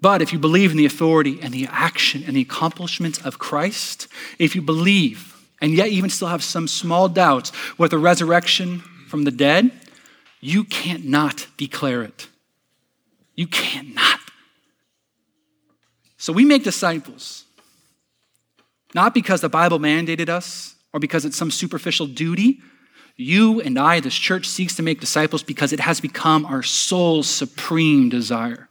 But 0.00 0.22
if 0.22 0.32
you 0.32 0.38
believe 0.38 0.70
in 0.70 0.78
the 0.78 0.86
authority 0.86 1.38
and 1.42 1.52
the 1.52 1.68
action 1.70 2.24
and 2.26 2.34
the 2.34 2.40
accomplishments 2.40 3.18
of 3.18 3.38
Christ, 3.38 4.08
if 4.38 4.56
you 4.56 4.62
believe 4.62 5.36
and 5.60 5.74
yet 5.74 5.88
even 5.88 6.08
still 6.08 6.28
have 6.28 6.42
some 6.42 6.66
small 6.66 7.08
doubts 7.08 7.52
with 7.76 7.90
the 7.90 7.98
resurrection 7.98 8.80
from 9.08 9.24
the 9.24 9.30
dead, 9.30 9.70
you 10.40 10.64
can't 10.64 11.04
not 11.04 11.46
declare 11.58 12.02
it. 12.02 12.28
You 13.34 13.46
can't 13.46 13.94
not. 13.94 14.20
So 16.16 16.32
we 16.32 16.44
make 16.44 16.64
disciples, 16.64 17.44
not 18.94 19.12
because 19.12 19.42
the 19.42 19.48
Bible 19.48 19.78
mandated 19.78 20.28
us 20.30 20.74
or 20.92 21.00
because 21.00 21.24
it's 21.24 21.36
some 21.36 21.50
superficial 21.50 22.06
duty, 22.06 22.60
you 23.20 23.60
and 23.60 23.78
I, 23.78 24.00
this 24.00 24.14
church, 24.14 24.46
seeks 24.46 24.76
to 24.76 24.82
make 24.82 25.00
disciples 25.00 25.42
because 25.42 25.72
it 25.72 25.80
has 25.80 26.00
become 26.00 26.46
our 26.46 26.62
soul's 26.62 27.28
supreme 27.28 28.08
desire, 28.08 28.68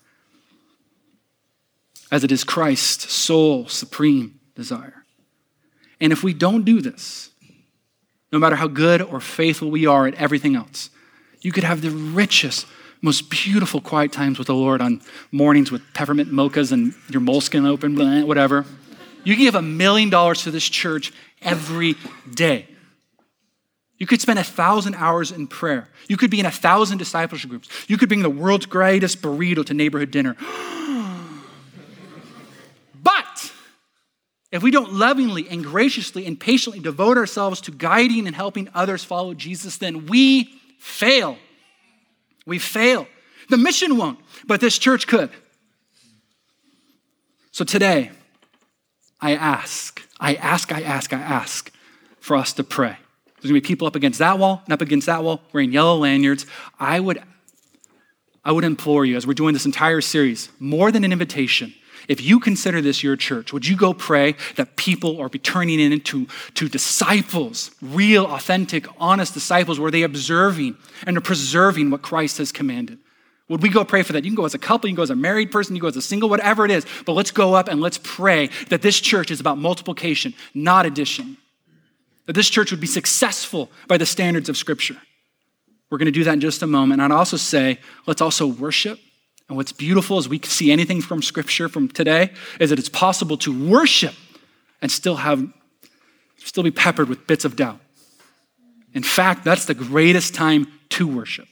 as 2.12 2.24
it 2.24 2.32
is 2.32 2.44
Christ's 2.44 3.12
sole 3.12 3.68
supreme 3.68 4.40
desire. 4.56 5.06
And 6.02 6.14
if 6.14 6.24
we 6.24 6.34
don't 6.34 6.64
do 6.64 6.82
this, 6.82 7.30
no 8.32 8.40
matter 8.40 8.56
how 8.56 8.68
good 8.68 9.02
or 9.02 9.20
faithful 9.20 9.70
we 9.70 9.86
are 9.86 10.08
at 10.08 10.16
everything 10.16 10.56
else, 10.56 10.90
you 11.42 11.52
could 11.52 11.64
have 11.64 11.82
the 11.82 11.92
richest, 11.92 12.66
most 13.02 13.30
beautiful 13.30 13.82
quiet 13.82 14.12
times 14.12 14.38
with 14.38 14.48
the 14.48 14.56
Lord 14.56 14.82
on 14.82 15.02
mornings 15.32 15.72
with 15.72 15.82
peppermint 15.94 16.32
mochas 16.32 16.72
and 16.72 16.94
your 17.10 17.22
moleskin 17.22 17.66
open, 17.66 17.96
whatever. 18.28 18.66
You 19.24 19.36
can 19.36 19.44
give 19.44 19.56
a 19.56 19.62
million 19.62 20.10
dollars 20.10 20.44
to 20.44 20.52
this 20.52 20.68
church 20.68 21.12
every 21.42 21.96
day. 22.34 22.69
You 24.00 24.08
could 24.08 24.22
spend 24.22 24.40
a 24.40 24.44
thousand 24.44 24.96
hours 24.96 25.32
in 25.32 25.46
prayer. 25.48 25.90
You 26.08 26.16
could 26.16 26.32
be 26.32 26.40
in 26.40 26.46
a 26.46 26.52
thousand 26.52 27.00
discipleship 27.00 27.50
groups. 27.50 27.70
You 27.88 27.98
could 27.98 28.08
bring 28.08 28.22
the 28.22 28.30
world's 28.30 28.66
greatest 28.66 29.22
burrito 29.22 29.66
to 29.66 29.74
neighborhood 29.74 30.10
dinner. 30.10 30.38
but 33.04 33.52
if 34.52 34.64
we 34.64 34.72
don't 34.72 34.94
lovingly 34.94 35.50
and 35.50 35.64
graciously 35.64 36.26
and 36.26 36.40
patiently 36.40 36.80
devote 36.80 37.18
ourselves 37.18 37.60
to 37.62 37.72
guiding 37.72 38.26
and 38.26 38.36
helping 38.36 38.70
others 38.74 39.04
follow 39.04 39.34
Jesus, 39.34 39.78
then 39.78 40.06
we 40.06 40.46
fail. 40.80 41.38
We 42.46 42.58
fail. 42.58 43.06
The 43.50 43.58
mission 43.58 43.98
won't, 43.98 44.20
but 44.48 44.62
this 44.62 44.78
church 44.78 45.08
could. 45.08 45.30
So 47.52 47.66
today, 47.66 48.12
I 49.20 49.36
ask, 49.36 50.02
I 50.22 50.36
ask, 50.36 50.72
I 50.72 50.84
ask, 50.84 51.12
I 51.12 51.20
ask 51.20 51.70
for 52.22 52.38
us 52.38 52.54
to 52.54 52.64
pray. 52.64 52.98
There's 53.42 53.52
gonna 53.52 53.62
be 53.62 53.68
people 53.68 53.88
up 53.88 53.96
against 53.96 54.20
that 54.20 54.38
wall 54.38 54.62
and 54.66 54.74
up 54.74 54.82
against 54.82 55.08
that 55.08 55.24
wall 55.24 55.42
wearing 55.54 55.72
yellow 55.72 55.98
lanyards. 55.98 56.46
I 56.80 57.00
would, 57.00 57.22
I 58.44 58.52
would 58.52 58.64
implore 58.64 59.06
you, 59.06 59.16
as 59.16 59.26
we're 59.26 59.34
doing 59.34 59.54
this 59.54 59.66
entire 59.66 60.02
series, 60.02 60.50
more 60.60 60.92
than 60.92 61.04
an 61.04 61.12
invitation, 61.12 61.74
if 62.08 62.22
you 62.22 62.40
consider 62.40 62.82
this 62.82 63.04
your 63.04 63.16
church, 63.16 63.54
would 63.54 63.68
you 63.68 63.78
go 63.78 63.94
pray 63.94 64.36
that 64.56 64.76
people 64.76 65.22
are 65.22 65.30
be 65.30 65.38
turning 65.38 65.80
into 65.80 66.28
to 66.56 66.68
disciples, 66.68 67.72
real, 67.82 68.26
authentic, 68.26 68.88
honest 69.00 69.34
disciples, 69.34 69.80
where 69.80 69.92
they 69.92 70.04
observing 70.04 70.76
and 71.06 71.18
are 71.18 71.22
preserving 71.22 71.92
what 71.92 72.02
Christ 72.02 72.40
has 72.40 72.52
commanded? 72.52 72.98
Would 73.48 73.62
we 73.62 73.70
go 73.70 73.86
pray 73.86 74.04
for 74.04 74.14
that? 74.14 74.24
You 74.24 74.32
can 74.32 74.36
go 74.36 74.46
as 74.46 74.54
a 74.54 74.60
couple, 74.60 74.90
you 74.90 74.94
can 74.94 74.98
go 74.98 75.04
as 75.04 75.10
a 75.10 75.16
married 75.16 75.52
person, 75.52 75.76
you 75.76 75.82
can 75.82 75.86
go 75.86 75.90
as 75.90 75.98
a 75.98 76.02
single, 76.02 76.30
whatever 76.30 76.66
it 76.66 76.72
is, 76.72 76.86
but 77.06 77.14
let's 77.14 77.32
go 77.32 77.54
up 77.54 77.68
and 77.68 77.80
let's 77.80 78.00
pray 78.02 78.50
that 78.70 78.82
this 78.82 79.00
church 79.00 79.32
is 79.32 79.40
about 79.40 79.58
multiplication, 79.58 80.34
not 80.54 80.86
addition 80.86 81.38
that 82.30 82.34
this 82.34 82.48
church 82.48 82.70
would 82.70 82.80
be 82.80 82.86
successful 82.86 83.72
by 83.88 83.98
the 83.98 84.06
standards 84.06 84.50
of 84.50 84.56
Scripture. 84.56 84.98
We're 85.90 85.98
going 85.98 86.06
to 86.06 86.12
do 86.12 86.24
that 86.26 86.34
in 86.34 86.42
just 86.42 86.62
a 86.62 86.68
moment. 86.68 87.02
And 87.02 87.12
I'd 87.12 87.18
also 87.18 87.38
say, 87.38 87.80
let's 88.06 88.22
also 88.22 88.46
worship. 88.46 89.00
And 89.48 89.58
what's 89.58 89.72
beautiful 89.72 90.20
is 90.20 90.30
we 90.30 90.38
can 90.38 90.52
see 90.52 90.72
anything 90.72 91.02
from 91.02 91.24
Scripture 91.24 91.68
from 91.68 91.88
today 91.88 92.32
is 92.60 92.70
that 92.70 92.78
it's 92.78 92.88
possible 92.88 93.36
to 93.38 93.68
worship 93.68 94.14
and 94.80 94.92
still 94.92 95.16
have, 95.16 95.44
still 96.38 96.62
be 96.62 96.70
peppered 96.70 97.10
with 97.10 97.26
bits 97.26 97.46
of 97.46 97.56
doubt. 97.56 97.80
In 98.94 99.02
fact, 99.02 99.44
that's 99.44 99.66
the 99.66 99.74
greatest 99.74 100.36
time 100.36 100.68
to 100.90 101.08
worship. 101.08 101.48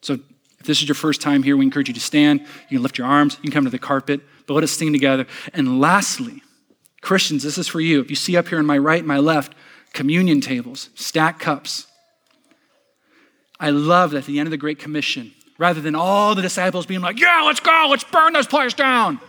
So 0.00 0.14
if 0.58 0.66
this 0.66 0.82
is 0.82 0.88
your 0.88 0.96
first 0.96 1.20
time 1.20 1.44
here, 1.44 1.56
we 1.56 1.64
encourage 1.64 1.86
you 1.86 1.94
to 1.94 2.00
stand. 2.00 2.40
You 2.70 2.78
can 2.78 2.82
lift 2.82 2.98
your 2.98 3.06
arms, 3.06 3.36
you 3.36 3.42
can 3.42 3.52
come 3.52 3.64
to 3.66 3.70
the 3.70 3.78
carpet, 3.78 4.20
but 4.48 4.54
let 4.54 4.64
us 4.64 4.72
sing 4.72 4.92
together. 4.92 5.28
And 5.54 5.80
lastly, 5.80 6.42
Christians, 7.00 7.42
this 7.42 7.58
is 7.58 7.68
for 7.68 7.80
you. 7.80 8.00
If 8.00 8.10
you 8.10 8.16
see 8.16 8.36
up 8.36 8.48
here 8.48 8.58
on 8.58 8.66
my 8.66 8.78
right 8.78 8.98
and 8.98 9.08
my 9.08 9.18
left, 9.18 9.54
communion 9.92 10.40
tables, 10.40 10.90
stacked 10.94 11.40
cups. 11.40 11.86
I 13.60 13.70
love 13.70 14.12
that 14.12 14.18
at 14.18 14.26
the 14.26 14.38
end 14.38 14.46
of 14.46 14.50
the 14.50 14.56
Great 14.56 14.78
Commission, 14.78 15.32
rather 15.58 15.80
than 15.80 15.94
all 15.94 16.34
the 16.34 16.42
disciples 16.42 16.86
being 16.86 17.00
like, 17.00 17.18
yeah, 17.18 17.42
let's 17.44 17.60
go, 17.60 17.86
let's 17.90 18.04
burn 18.04 18.32
this 18.32 18.46
place 18.46 18.74
down, 18.74 19.20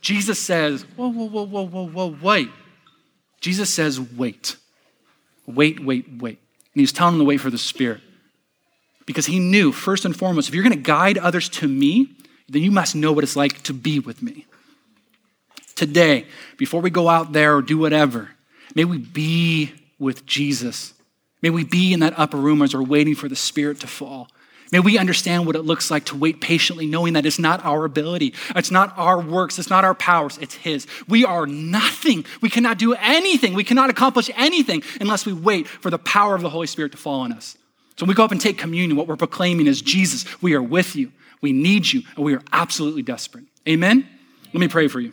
Jesus 0.00 0.38
says, 0.38 0.82
whoa, 0.96 1.08
whoa, 1.08 1.24
whoa, 1.24 1.44
whoa, 1.44 1.66
whoa, 1.66 1.86
whoa, 1.86 2.16
wait. 2.22 2.50
Jesus 3.40 3.72
says, 3.72 4.00
wait. 4.00 4.56
Wait, 5.46 5.80
wait, 5.80 6.06
wait. 6.18 6.38
And 6.74 6.80
he's 6.80 6.92
telling 6.92 7.14
them 7.14 7.20
to 7.20 7.28
wait 7.28 7.38
for 7.38 7.50
the 7.50 7.58
Spirit. 7.58 8.00
Because 9.06 9.26
he 9.26 9.38
knew, 9.38 9.72
first 9.72 10.04
and 10.04 10.14
foremost, 10.14 10.48
if 10.48 10.54
you're 10.54 10.62
going 10.62 10.76
to 10.76 10.82
guide 10.82 11.16
others 11.16 11.48
to 11.48 11.66
me, 11.66 12.10
then 12.48 12.62
you 12.62 12.70
must 12.70 12.94
know 12.94 13.12
what 13.12 13.24
it's 13.24 13.36
like 13.36 13.62
to 13.62 13.72
be 13.72 13.98
with 13.98 14.22
me 14.22 14.46
today, 15.78 16.26
before 16.56 16.80
we 16.80 16.90
go 16.90 17.08
out 17.08 17.32
there 17.32 17.56
or 17.56 17.62
do 17.62 17.78
whatever, 17.78 18.30
may 18.74 18.84
we 18.84 18.98
be 18.98 19.72
with 19.98 20.26
Jesus. 20.26 20.92
May 21.40 21.50
we 21.50 21.64
be 21.64 21.92
in 21.92 22.00
that 22.00 22.18
upper 22.18 22.36
room 22.36 22.62
as 22.62 22.74
we're 22.74 22.82
waiting 22.82 23.14
for 23.14 23.28
the 23.28 23.36
Spirit 23.36 23.80
to 23.80 23.86
fall. 23.86 24.28
May 24.70 24.80
we 24.80 24.98
understand 24.98 25.46
what 25.46 25.56
it 25.56 25.62
looks 25.62 25.90
like 25.90 26.04
to 26.06 26.16
wait 26.16 26.42
patiently, 26.42 26.86
knowing 26.86 27.14
that 27.14 27.24
it's 27.24 27.38
not 27.38 27.64
our 27.64 27.86
ability, 27.86 28.34
it's 28.54 28.70
not 28.70 28.92
our 28.98 29.18
works, 29.18 29.58
it's 29.58 29.70
not 29.70 29.84
our 29.84 29.94
powers, 29.94 30.36
it's 30.42 30.54
His. 30.54 30.86
We 31.08 31.24
are 31.24 31.46
nothing. 31.46 32.26
We 32.42 32.50
cannot 32.50 32.76
do 32.78 32.92
anything. 32.94 33.54
We 33.54 33.64
cannot 33.64 33.88
accomplish 33.88 34.30
anything 34.36 34.82
unless 35.00 35.24
we 35.24 35.32
wait 35.32 35.66
for 35.66 35.88
the 35.88 35.98
power 35.98 36.34
of 36.34 36.42
the 36.42 36.50
Holy 36.50 36.66
Spirit 36.66 36.92
to 36.92 36.98
fall 36.98 37.20
on 37.20 37.32
us. 37.32 37.56
So 37.96 38.04
when 38.04 38.08
we 38.08 38.14
go 38.14 38.24
up 38.24 38.32
and 38.32 38.40
take 38.40 38.58
communion, 38.58 38.96
what 38.96 39.06
we're 39.06 39.16
proclaiming 39.16 39.66
is 39.66 39.80
Jesus, 39.80 40.26
we 40.42 40.54
are 40.54 40.62
with 40.62 40.94
you, 40.94 41.12
we 41.40 41.52
need 41.52 41.90
you, 41.90 42.02
and 42.16 42.24
we 42.24 42.34
are 42.34 42.42
absolutely 42.52 43.02
desperate. 43.02 43.44
Amen? 43.66 44.06
Let 44.52 44.60
me 44.60 44.68
pray 44.68 44.88
for 44.88 45.00
you. 45.00 45.12